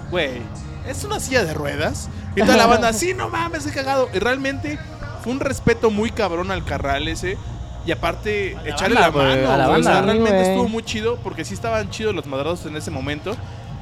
[0.10, 0.42] güey,
[0.90, 2.10] ¿es una silla de ruedas?
[2.36, 4.10] Y toda la banda, sí, no mames, he cagado.
[4.14, 4.80] Y realmente
[5.24, 7.38] fue un respeto muy cabrón al carral ese.
[7.86, 9.52] Y aparte, la echarle banda, la mano.
[9.52, 9.80] a la güey.
[9.80, 10.14] O sea, banda.
[10.14, 13.36] realmente estuvo muy chido porque sí estaban chidos los madrazos en ese momento.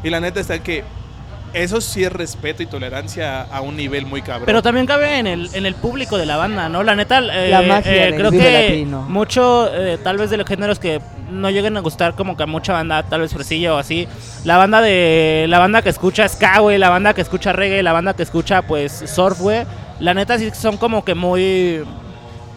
[0.03, 0.83] Y la neta está que
[1.55, 4.45] eso sí es respeto y tolerancia a un nivel muy cabrón.
[4.45, 6.83] Pero también cabe en el, en el público de la banda, ¿no?
[6.83, 9.01] La neta, eh, La magia eh, creo que Latino.
[9.03, 11.01] mucho, eh, tal vez de los géneros que
[11.31, 14.07] no lleguen a gustar como que a mucha banda, tal vez fresillo o así.
[14.43, 17.93] La banda de la banda que escucha ska, güey, la banda que escucha reggae, la
[17.93, 19.65] banda que escucha pues surf, güey.
[19.99, 21.83] La neta sí son como que muy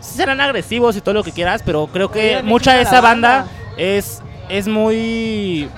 [0.01, 3.53] serán agresivos y todo lo que quieras, pero creo que mucha de esa banda banda.
[3.77, 5.69] es es muy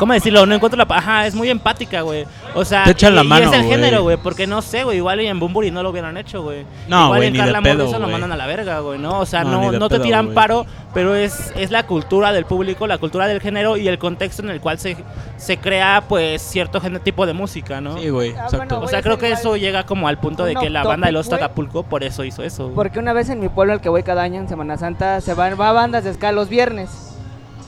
[0.00, 0.46] ¿Cómo decirlo?
[0.46, 0.86] No encuentro la...
[0.96, 2.24] Ajá, es muy empática, güey.
[2.54, 3.70] O sea, Te echan y, la y mano, es el güey.
[3.76, 4.16] género, güey.
[4.16, 4.96] Porque no sé, güey.
[4.96, 6.64] Igual y en Bumburi no lo hubieran hecho, güey.
[6.88, 8.12] No, Igual güey, en ni de Carla pedo, Morrison lo güey.
[8.12, 9.18] mandan a la verga, güey, ¿no?
[9.20, 10.34] O sea, No, no, ni de no te pedo, tiran güey.
[10.34, 14.42] paro, pero es, es la cultura del público, la cultura del género y el contexto
[14.42, 14.96] en el cual se,
[15.36, 17.98] se crea, pues, cierto género, tipo de música, ¿no?
[17.98, 18.56] Sí, güey, Ah, exacto.
[18.56, 21.08] bueno, O sea, creo que eso llega como al punto de Un que la banda
[21.08, 21.36] de Los güey.
[21.38, 22.64] Acapulco por eso hizo eso.
[22.64, 22.74] güey.
[22.74, 25.34] Porque una vez en mi pueblo al que voy cada año en Semana Santa se
[25.34, 27.09] van va a bandas de ska los viernes.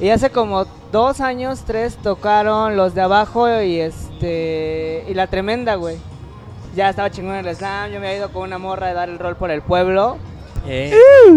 [0.01, 5.75] Y hace como dos años, tres tocaron los de abajo y este y la tremenda,
[5.77, 5.97] güey.
[6.75, 9.19] Ya estaba chingón el slam, yo me había ido con una morra de dar el
[9.19, 10.17] rol por el pueblo.
[10.67, 10.95] Eh,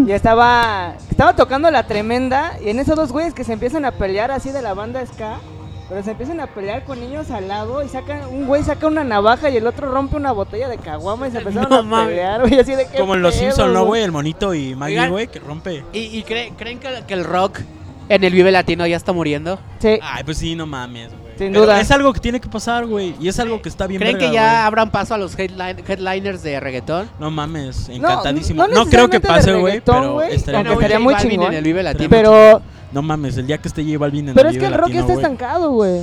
[0.07, 3.91] Y estaba estaba tocando la tremenda y en esos dos güeyes que se empiezan a
[3.91, 5.39] pelear así de la banda ska,
[5.89, 9.03] pero se empiezan a pelear con niños al lado y sacan un güey saca una
[9.03, 12.09] navaja y el otro rompe una botella de caguama y se empezaron No a mames.
[12.09, 14.03] pelear, güey, así de qué Como en Los Simpsons, ¿no, güey?
[14.03, 15.83] El monito y Maggie, güey, que rompe.
[15.91, 17.59] ¿Y, y cree- creen que, que el rock
[18.09, 19.59] en el Vive Latino ya está muriendo?
[19.79, 19.99] Sí.
[20.01, 21.25] Ay, pues sí, no mames, güey.
[21.37, 21.81] Sin Pero duda.
[21.81, 23.13] Es algo que tiene que pasar, güey.
[23.19, 24.61] Y es algo que está bien ¿Creen verga, que ya güey.
[24.67, 27.09] abran paso a los headline- headliners de reggaetón?
[27.19, 28.65] No mames, encantadísimo.
[28.67, 31.47] no No, creo que pase, güey, pero estaría Bueno, muy chingón.
[31.51, 32.09] en el Vive Latino.
[32.09, 32.61] Pero,
[32.93, 34.89] No mames, el día que esté J Balvin en pero el es que el rock
[34.91, 35.15] está güey.
[35.17, 36.01] estancado, güey.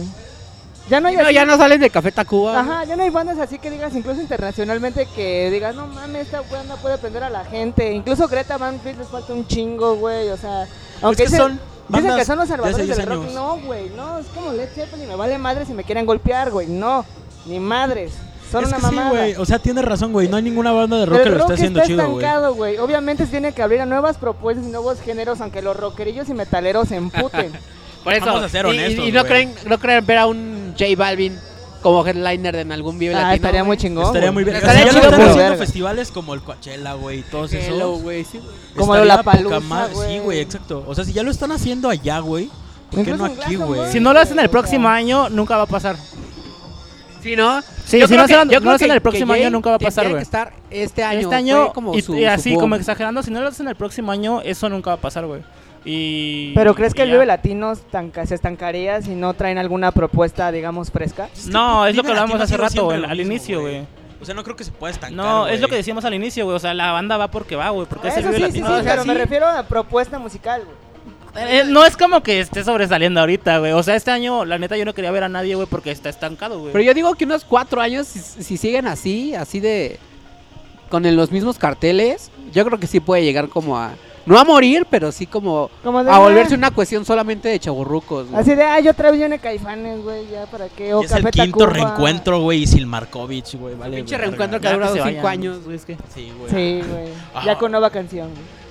[0.90, 2.60] Ya no hay No, así- ya no salen de Café Tacuba.
[2.60, 6.42] Ajá, ya no hay bandas así que digas, incluso internacionalmente, que digas, no mames, esta
[6.42, 7.90] banda puede aprender a la gente.
[7.92, 10.28] Incluso Greta Van Fleet les falta un chingo, güey.
[10.28, 10.66] O sea,
[11.00, 11.60] aunque que dicen, son
[11.92, 13.22] dicen que son los salvadores 10 del rock.
[13.22, 13.34] años.
[13.34, 16.66] No, güey, no, es como Led Zeppelin, me vale madre si me quieren golpear, güey.
[16.68, 17.04] No,
[17.46, 18.12] ni madres.
[18.50, 19.34] Son es una que sí, güey.
[19.36, 20.28] O sea, tienes razón, güey.
[20.28, 22.16] No hay ninguna banda de rock el que lo rock esté haciendo está chido, güey.
[22.18, 22.76] estancado, güey.
[22.78, 26.34] Obviamente se tiene que abrir a nuevas propuestas y nuevos géneros, aunque los rockerillos y
[26.34, 27.52] metaleros se emputen.
[28.04, 28.26] Por eso.
[28.26, 31.38] Vamos a ser honestos, Y, y no, creen, no creen ver a un J Balvin
[31.82, 34.06] como headliner en algún Vive ah, estaría muy chingón.
[34.06, 34.56] Estaría muy bien.
[34.56, 35.56] Estaría chido, están haciendo verga.
[35.56, 38.02] festivales como el Coachella, güey, y todos Hello, esos.
[38.02, 38.50] güey, sí, güey.
[38.76, 38.94] Como
[39.60, 39.94] madre.
[39.94, 40.08] güey.
[40.08, 40.84] Sí, güey, exacto.
[40.86, 42.48] O sea, si ya lo están haciendo allá, güey,
[42.90, 43.90] ¿por qué no aquí, güey?
[43.92, 45.96] si no lo hacen el próximo año, nunca va a pasar.
[47.22, 47.62] Sí, ¿no?
[47.84, 49.50] Sí, Yo si creo no que- yo no creo lo hacen que- el próximo año,
[49.50, 50.16] nunca va a pasar, güey.
[50.16, 51.20] que estar este año.
[51.20, 53.76] Este año, como y, su- y así su como exagerando, si no lo hacen el
[53.76, 55.42] próximo año, eso nunca va a pasar, güey.
[55.84, 56.52] Y.
[56.54, 57.10] Pero ¿crees que el.
[57.10, 61.28] Vive Latino estanca- se estancaría si no traen alguna propuesta, digamos, fresca?
[61.48, 63.84] No, es lo que hablábamos Latino hace rato, güey, al inicio, güey.
[64.20, 65.16] O sea, no creo que se pueda estancar.
[65.16, 66.54] No, es lo que decíamos al inicio, güey.
[66.56, 67.88] O sea, la banda va porque va, güey.
[67.88, 68.78] Porque es el Vive sí, sí, sí, Latino.
[68.78, 70.76] O sea, pero me refiero a propuesta musical, güey.
[71.34, 73.72] Eh, no es como que esté sobresaliendo ahorita, güey.
[73.72, 76.08] O sea, este año, la neta, yo no quería ver a nadie, güey, porque está
[76.10, 76.72] estancado, güey.
[76.72, 79.98] Pero yo digo que unos cuatro años, si, si siguen así, así de...
[80.90, 83.92] Con el- los mismos carteles, yo creo que sí puede llegar como a...
[84.24, 88.28] No a morir, pero sí como Como de, a volverse una cuestión solamente de chaburrucos.
[88.28, 88.40] güey.
[88.40, 90.94] Así de, ah, yo otra vez viene Caifanes, güey, ya para qué.
[90.94, 91.72] O Y es el quinto Tacuba.
[91.72, 93.74] reencuentro, güey, y Silmarkovich, güey.
[93.74, 95.64] Vale, Pinche reencuentro que ha durado se cinco vayan, años.
[95.64, 96.50] güey, es que- Sí, güey.
[96.50, 97.08] Sí, güey.
[97.34, 97.42] Ah.
[97.44, 98.28] Ya con nueva canción.
[98.30, 98.62] güey.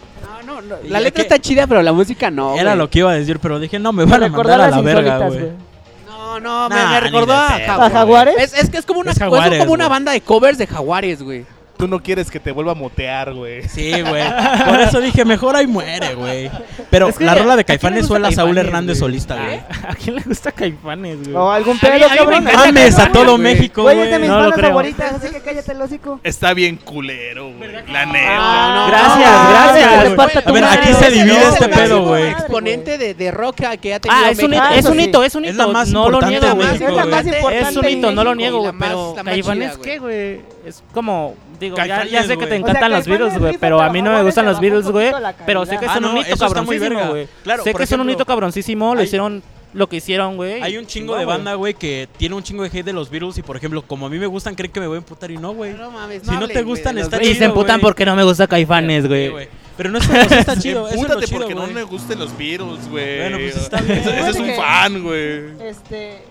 [0.46, 0.76] No, no, no.
[0.88, 2.54] La letra que- está chida, pero la música no.
[2.56, 2.78] Era güey.
[2.78, 4.72] lo que iba a decir, pero dije, no, me Me van a recordar mandar a
[4.72, 5.72] las la verga, güey.
[6.08, 7.48] No, no, me, Nah, me ni recordó a.
[7.50, 7.70] Jaguares.
[7.70, 8.36] ¿A Jaguares?
[8.38, 11.46] Es, es que es como una, Es como una banda de covers de Jaguares, güey.
[11.82, 13.68] Tú no quieres que te vuelva a motear, güey.
[13.68, 14.24] Sí, güey.
[14.68, 16.52] Por eso dije, mejor ahí muere, güey.
[16.92, 19.56] Pero Es que, la rola ¿a de Caifanes fue la Saúl Hernández solista, güey.
[19.88, 21.36] ¿A quién le gusta Caifanes, güey?
[21.36, 22.44] O algún A pedo, a cabrón.
[22.44, 23.40] Mames, a todo.
[23.40, 24.08] México, Güey, güey.
[24.10, 26.20] es de mis No bandas favoritas, así que cállate el hocico.
[26.24, 27.72] Está bien culero, güey.
[27.92, 28.28] La neta.
[28.30, 30.46] Ah, no, Gracias, no, gracias.
[30.46, 32.30] A ver, aquí se divide este pedo, güey.
[32.30, 35.34] Exponente de, de rock que ha tenido Ah, es un, hito, es un hito, es
[35.36, 35.66] un Es hito.
[35.66, 36.76] la más no lo importante niego, güey.
[36.76, 37.08] Es la güey.
[37.10, 37.60] más importante.
[37.70, 38.74] Es un hito, no lo niego, güey.
[38.80, 39.78] Pero Caifanes.
[39.78, 40.42] ¿qué, güey?
[40.64, 41.36] Es como.
[41.62, 43.58] Digo, ya, sé que te encantan O sea, los Beatles, güey.
[43.58, 45.12] Pero a mí no me gustan los Beatles, güey.
[45.46, 47.28] Pero sé que son Ah, un no, hito cabroncísimo, güey.
[47.44, 48.94] Claro, Sé que son un hito cabroncísimo.
[48.96, 49.42] Lo hay- hicieron
[49.74, 50.62] lo que hicieron, güey.
[50.62, 53.38] Hay un chingo de banda, güey, que tiene un chingo de hate de los Beatles
[53.38, 55.38] y, por ejemplo, como a mí me gustan, creen que me voy a emputar y
[55.38, 55.74] no, güey.
[55.76, 58.14] No mames, Si no te hablen, gustan, está los Y chido, se emputan porque no
[58.18, 59.30] me gusta Caifanes, güey.
[59.30, 59.48] güey.
[59.78, 60.90] Pero no es por eso está chido.
[60.90, 61.74] Eso es chido, porque no güey.
[61.74, 63.20] me gusten los Beatles, güey.
[63.20, 64.00] Bueno, pues está bien.
[64.00, 65.42] Ese, es un que- fan, güey.
[65.64, 66.24] Este.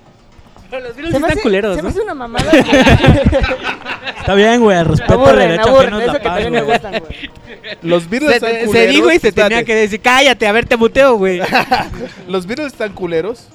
[0.71, 1.89] Pero los Beatles Se me están hace, culeros, se me ¿no?
[1.91, 2.51] hace una mamada.
[2.51, 2.61] que-
[4.21, 4.83] Está bien, güey.
[4.85, 5.95] Respeto el Aburren, derecho aburren.
[5.95, 7.31] ajeno es Eso la que paz, me gustan, güey.
[7.83, 8.95] Los Beatles Se, están se culeros.
[8.95, 11.41] dijo y se tenía que decir, cállate, a ver, te muteo, güey.
[12.29, 13.49] Los Beatles están culeros.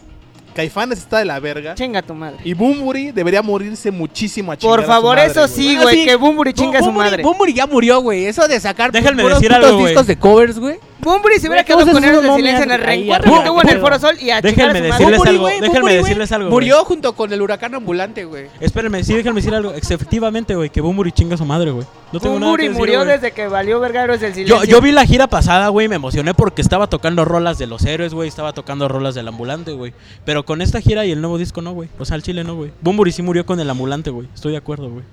[0.56, 1.76] Caifanes está de la verga.
[1.76, 2.38] Chinga tu madre.
[2.44, 5.82] Y Bumburi debería morirse muchísimo a chingar Por a su favor, madre, eso sí, Bueno,
[5.84, 5.96] güey.
[5.98, 6.06] sí.
[6.06, 7.24] Que Bumburi chinga a su Bumburi- madre.
[7.24, 8.26] Bumburi ya murió, güey.
[8.26, 9.92] Eso de sacar Déjenme puros decir putos algo, güey.
[9.92, 10.80] discos de covers, güey.
[10.98, 13.44] Bumburi se hubiera quedado con esos él de momias silencio en el ahí reencuentro arriba,
[13.44, 13.80] que tuvo en el.
[13.82, 15.06] Foro Sol y a Déjenme chingar a su decirles madre.
[15.18, 16.54] Bumburi, algo, güey, déjenme Bumburi, güey, decirles algo, güey.
[16.56, 18.48] Murió junto con el huracán ambulante, güey.
[18.60, 19.74] Espérenme, sí, déjenme decir algo.
[19.74, 21.86] Efectivamente, güey, que Bumburi chinga a su madre, güey.
[22.12, 23.12] No tengo nada Bumburi que decir, murió güey.
[23.12, 24.64] desde que valió vergaros del silencio.
[24.64, 27.84] Yo, yo vi la gira pasada, güey, me emocioné porque estaba tocando rolas de los
[27.86, 29.94] héroes, güey, estaba tocando rolas del ambulante, güey.
[30.24, 31.90] Pero con esta gira y el nuevo disco no, güey.
[32.00, 32.72] O sea, el chile no, güey.
[32.82, 34.28] Bumburi sí murió con el ambulante, güey.
[34.34, 35.04] Estoy de acuerdo, güey.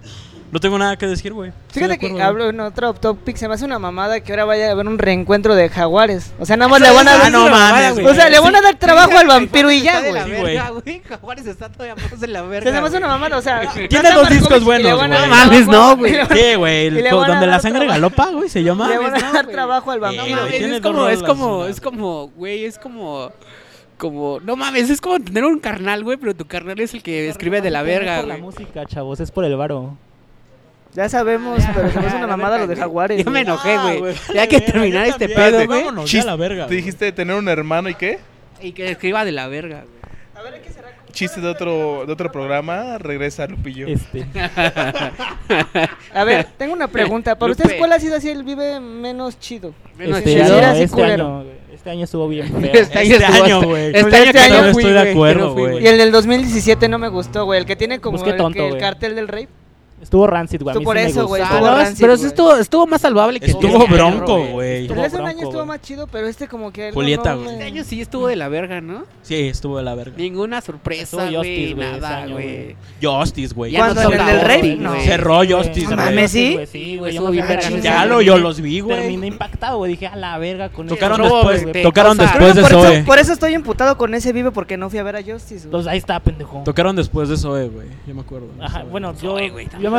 [0.53, 1.51] No tengo nada que decir, güey.
[1.71, 4.69] Fíjate de que hablo en otro topic, se me hace una mamada que ahora vaya
[4.69, 6.35] a haber un reencuentro de jaguares.
[6.39, 7.33] O sea, nada más le van a Ah, dar.
[7.33, 11.01] no mames, O sea, le van a dar trabajo al vampiro y ya, güey.
[11.09, 12.71] Jaguares está todavía más de la verga.
[12.71, 13.63] Se me hace una mamada, o sea.
[13.89, 15.09] Tiene dos discos buenos, güey.
[15.09, 16.17] No mames, no, güey.
[16.31, 18.89] Sí, güey, donde la sangre galopa, güey, se llama.
[18.91, 20.47] Le van a dar trabajo al vampiro.
[21.09, 23.33] es como, es como, güey, es como,
[24.03, 27.29] como, no mames, es como tener un carnal, güey, pero tu carnal es el que
[27.29, 28.43] escribe de la verga, por la güey.
[28.43, 29.97] música, chavos, es por el varo.
[30.93, 32.79] Ya sabemos, pero Ya, una la mamada lo de güey.
[32.81, 33.19] jaguares.
[33.25, 33.43] Ya me güey.
[33.45, 33.99] enojé, güey.
[34.01, 35.81] güey, Ya hay que verga, terminar yo este también, pedo, güey, güey.
[35.85, 36.65] vámonos ya a la verga.
[36.65, 36.77] Te güey.
[36.79, 38.19] dijiste tener un hermano y qué?
[38.61, 40.43] Y que escriba de la verga, güey.
[41.13, 42.99] Chiste de otro, de otro programa.
[42.99, 43.87] Regresa Lupillo.
[43.87, 44.27] Este.
[46.15, 47.37] A ver, tengo una pregunta.
[47.39, 47.63] ¿Para Lupe.
[47.63, 49.75] ustedes cuál ha sido así el vive menos chido?
[49.97, 50.45] Menos Este, chido.
[50.45, 52.73] Sí, año, era así este año, este año estuvo bien feo.
[52.73, 53.87] Este año, Este estuvo año, güey.
[53.95, 55.83] Este año este año no estoy de güey, acuerdo, no güey.
[55.85, 57.61] Y el del 2017 no me gustó, güey.
[57.61, 58.81] El que tiene como Pues el, tonto, que- el güey.
[58.81, 59.49] cartel del rey.
[60.03, 60.77] Estuvo rancid, güey.
[60.79, 61.43] mí por eso, güey.
[61.43, 64.87] Ah, estuvo rancid, pero sí estuvo, estuvo más salvable que Estuvo bronco, güey.
[64.87, 66.93] Estuvo año estuvo más chido, pero este como que...
[66.93, 67.53] Julieta, no güey.
[67.53, 69.05] Este año sí estuvo de la verga, ¿no?
[69.23, 70.17] Sí, estuvo de la verga.
[70.17, 72.77] Ninguna sorpresa, Estuvo güey, Justice, güey, ese nada, güey.
[73.01, 73.73] Justice, güey.
[73.73, 74.77] No ¿En el Rey?
[74.77, 74.95] No.
[75.01, 75.97] Cerró Justice, güey.
[75.97, 76.59] mames, ¿sí?
[76.71, 77.17] Sí, güey.
[77.17, 77.33] Estuvo.
[77.81, 78.99] Ya lo, yo los vi, güey.
[78.99, 79.93] Terminé impactado, güey.
[79.93, 81.49] Dije, a la verga con Tocaron eso.
[81.49, 82.97] después, tocaron después de Zoe.
[82.97, 85.55] eso, por eso estoy imputado con ese vive porque no fui a ver a Justice,
[85.55, 85.65] güey.
[85.65, 86.63] Entonces ahí está, pendejo.
[86.65, 87.89] Tocaron después de Zoe, güey.
[88.07, 88.49] Yo me acuerdo.
[88.61, 89.37] Ajá, bueno, yo,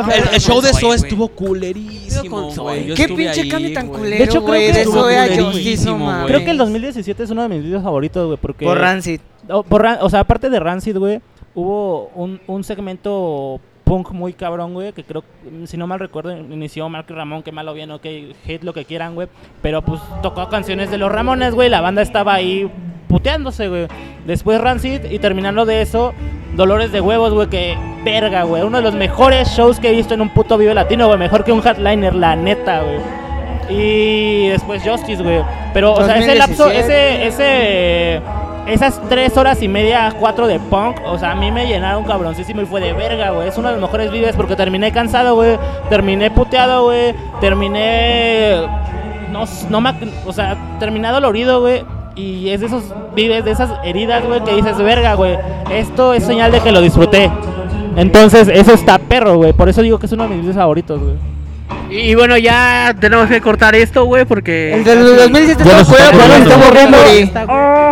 [0.00, 2.62] El, el show de Zoe, estuvo culerísimo, Zoe.
[2.64, 2.86] güey.
[2.86, 3.98] Yo ¿Qué estuve pinche ahí, cambio tan güey.
[4.00, 6.26] culero, De hecho, creo güey, que de estuvo Zoe a culerísimo, güey.
[6.26, 8.64] Creo que el 2017 es uno de mis videos favoritos, güey, porque...
[8.64, 9.20] Por Rancid.
[9.68, 11.20] Por Ran- o sea, aparte de Rancid, güey,
[11.54, 15.22] hubo un, un segmento punk muy cabrón, güey, que creo,
[15.66, 18.04] si no mal recuerdo, inició Mark Ramón, que malo bien, ok,
[18.46, 19.28] hate lo que quieran, güey,
[19.62, 22.70] pero pues tocó canciones de los Ramones, güey, la banda estaba ahí
[23.08, 23.86] puteándose, güey.
[24.26, 26.14] Después Rancid y terminando de eso,
[26.56, 30.14] Dolores de Huevos, güey, que verga, güey, uno de los mejores shows que he visto
[30.14, 33.24] en un puto Vive Latino, güey, mejor que un headliner, la neta, güey.
[33.68, 35.42] Y después Justice, güey.
[35.72, 37.26] Pero, o sea, ese lapso, 2017.
[37.26, 38.22] ese, ese,
[38.66, 42.62] esas tres horas y media, cuatro de punk, o sea, a mí me llenaron cabroncísimo
[42.62, 43.48] y fue de verga, güey.
[43.48, 45.58] Es uno de los mejores vives porque terminé cansado, güey.
[45.90, 47.14] Terminé puteado, güey.
[47.40, 48.62] Terminé.
[49.30, 49.92] No, no me.
[50.26, 51.84] O sea, terminé dolorido, güey.
[52.16, 52.84] Y es de esos
[53.16, 55.36] vives, de esas heridas, güey, que dices, verga, güey.
[55.70, 57.30] Esto es señal de que lo disfruté.
[57.96, 59.52] Entonces, eso está perro, güey.
[59.52, 61.14] Por eso digo que es uno de mis videos favoritos, güey.
[61.90, 64.74] Y, y bueno, ya tenemos que cortar esto, güey, porque...
[64.74, 66.98] El del 2017 Ya estuvo nos culero, está pero lo está corriendo.
[66.98, 67.83] borrando.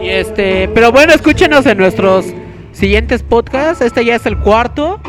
[0.00, 2.26] Y este, pero bueno, escúchenos en nuestros
[2.72, 3.82] siguientes podcasts.
[3.84, 5.00] Este ya es el cuarto.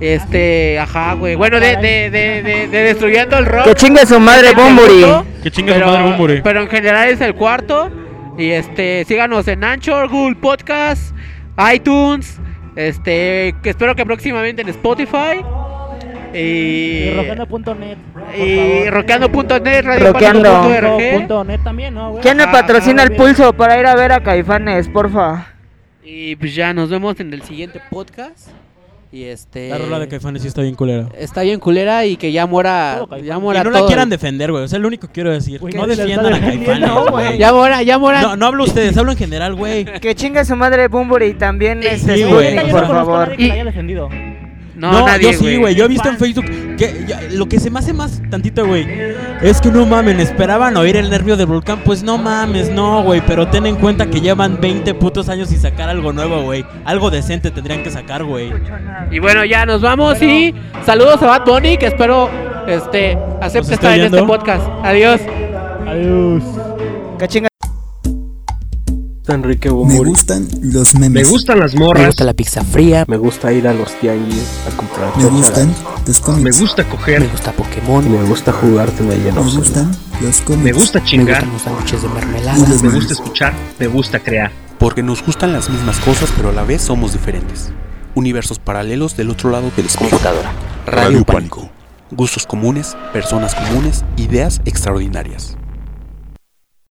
[0.00, 1.34] Este, ajá, güey.
[1.34, 3.64] Bueno, de, de, de, de, de Destruyendo el Rock.
[3.64, 5.04] Que chingue su madre, Es el Bumburi.
[5.42, 6.42] Que chingue su madre Bumburi.
[6.42, 7.90] Pero en general es el cuarto.
[8.36, 11.14] Y este, síganos en Anchor, Google Podcast,
[11.72, 12.38] iTunes.
[12.76, 15.44] Este, que espero que próximamente en Spotify.
[16.34, 17.96] Y, Y rockando.net.
[18.36, 20.42] y rockeando.net, Rockeando.
[20.42, 21.14] radiopánico.org.
[21.18, 22.22] Punto net también, ¿no, güey?
[22.22, 25.46] ¿Quién me Ajá, patrocina el pulso para ir a ver a Caifanes, porfa?
[26.02, 28.48] Y pues ya nos vemos en el siguiente podcast.
[29.12, 29.68] Y este.
[29.68, 31.06] La rola de Caifanes sí está bien culera.
[31.16, 33.06] Está bien culera y que ya muera.
[33.22, 34.64] Ya Y muera no la quieran defender, güey.
[34.64, 35.60] O sea, es lo único que quiero decir.
[35.60, 36.90] Güey, no defiendan a Caifanes.
[37.10, 37.38] güey.
[37.38, 38.22] Ya muera, ya muera.
[38.22, 39.84] No, no hablo ustedes, hablo en general, güey.
[39.84, 43.28] Que chinga su madre Bumburi y también este sí, yo por no a favor.
[43.38, 44.33] nadie
[44.76, 45.74] No, No, nadie, yo sí, güey.
[45.74, 46.16] Yo he visto en.
[46.18, 46.44] Facebook
[46.76, 48.86] que ya- lo que se me hace más tantito, güey,
[49.40, 51.80] es que no mamen, esperaban oír el nervio del volcán.
[51.84, 53.22] Pues no mames, no, güey.
[53.26, 56.64] Pero ten en cuenta que llevan 20 putos años y sacar algo nuevo, güey.
[56.84, 58.52] Algo decente tendrían que sacar, güey.
[59.10, 60.54] Y bueno, ya nos vamos y
[60.84, 62.28] saludos a Bad Bunny, que espero
[62.66, 64.66] este acepte ¿Nos está estar en este podcast.
[64.82, 65.20] Adiós.
[65.86, 66.42] Adiós.
[69.26, 71.10] Chinga Enrique Me gustan los memes.
[71.24, 72.20] Me gustan las morras.
[72.20, 75.74] la pizza fría, Me gusta ir a los tianguis a comprar Me gustan
[76.06, 76.60] los Me cómics.
[76.60, 77.30] gusta coger.
[77.30, 80.64] gusta Pokémon, Me gusta jugarte una Me gustan los cómics.
[80.64, 81.46] Me gusta chingar.
[81.46, 82.58] los sándwiches de Y mermelada.
[82.58, 82.94] los Me memes.
[82.94, 83.54] gusta escuchar.
[83.78, 84.52] Me gusta crear.
[84.78, 87.72] Porque nos gustan las mismas cosas, pero a la vez somos diferentes.
[88.14, 90.10] Universos paralelos del otro lado del espejo.
[90.10, 90.52] Computadora.
[90.86, 91.70] Radio Pánico.
[92.10, 95.56] Gustos comunes, personas comunes, ideas extraordinarias.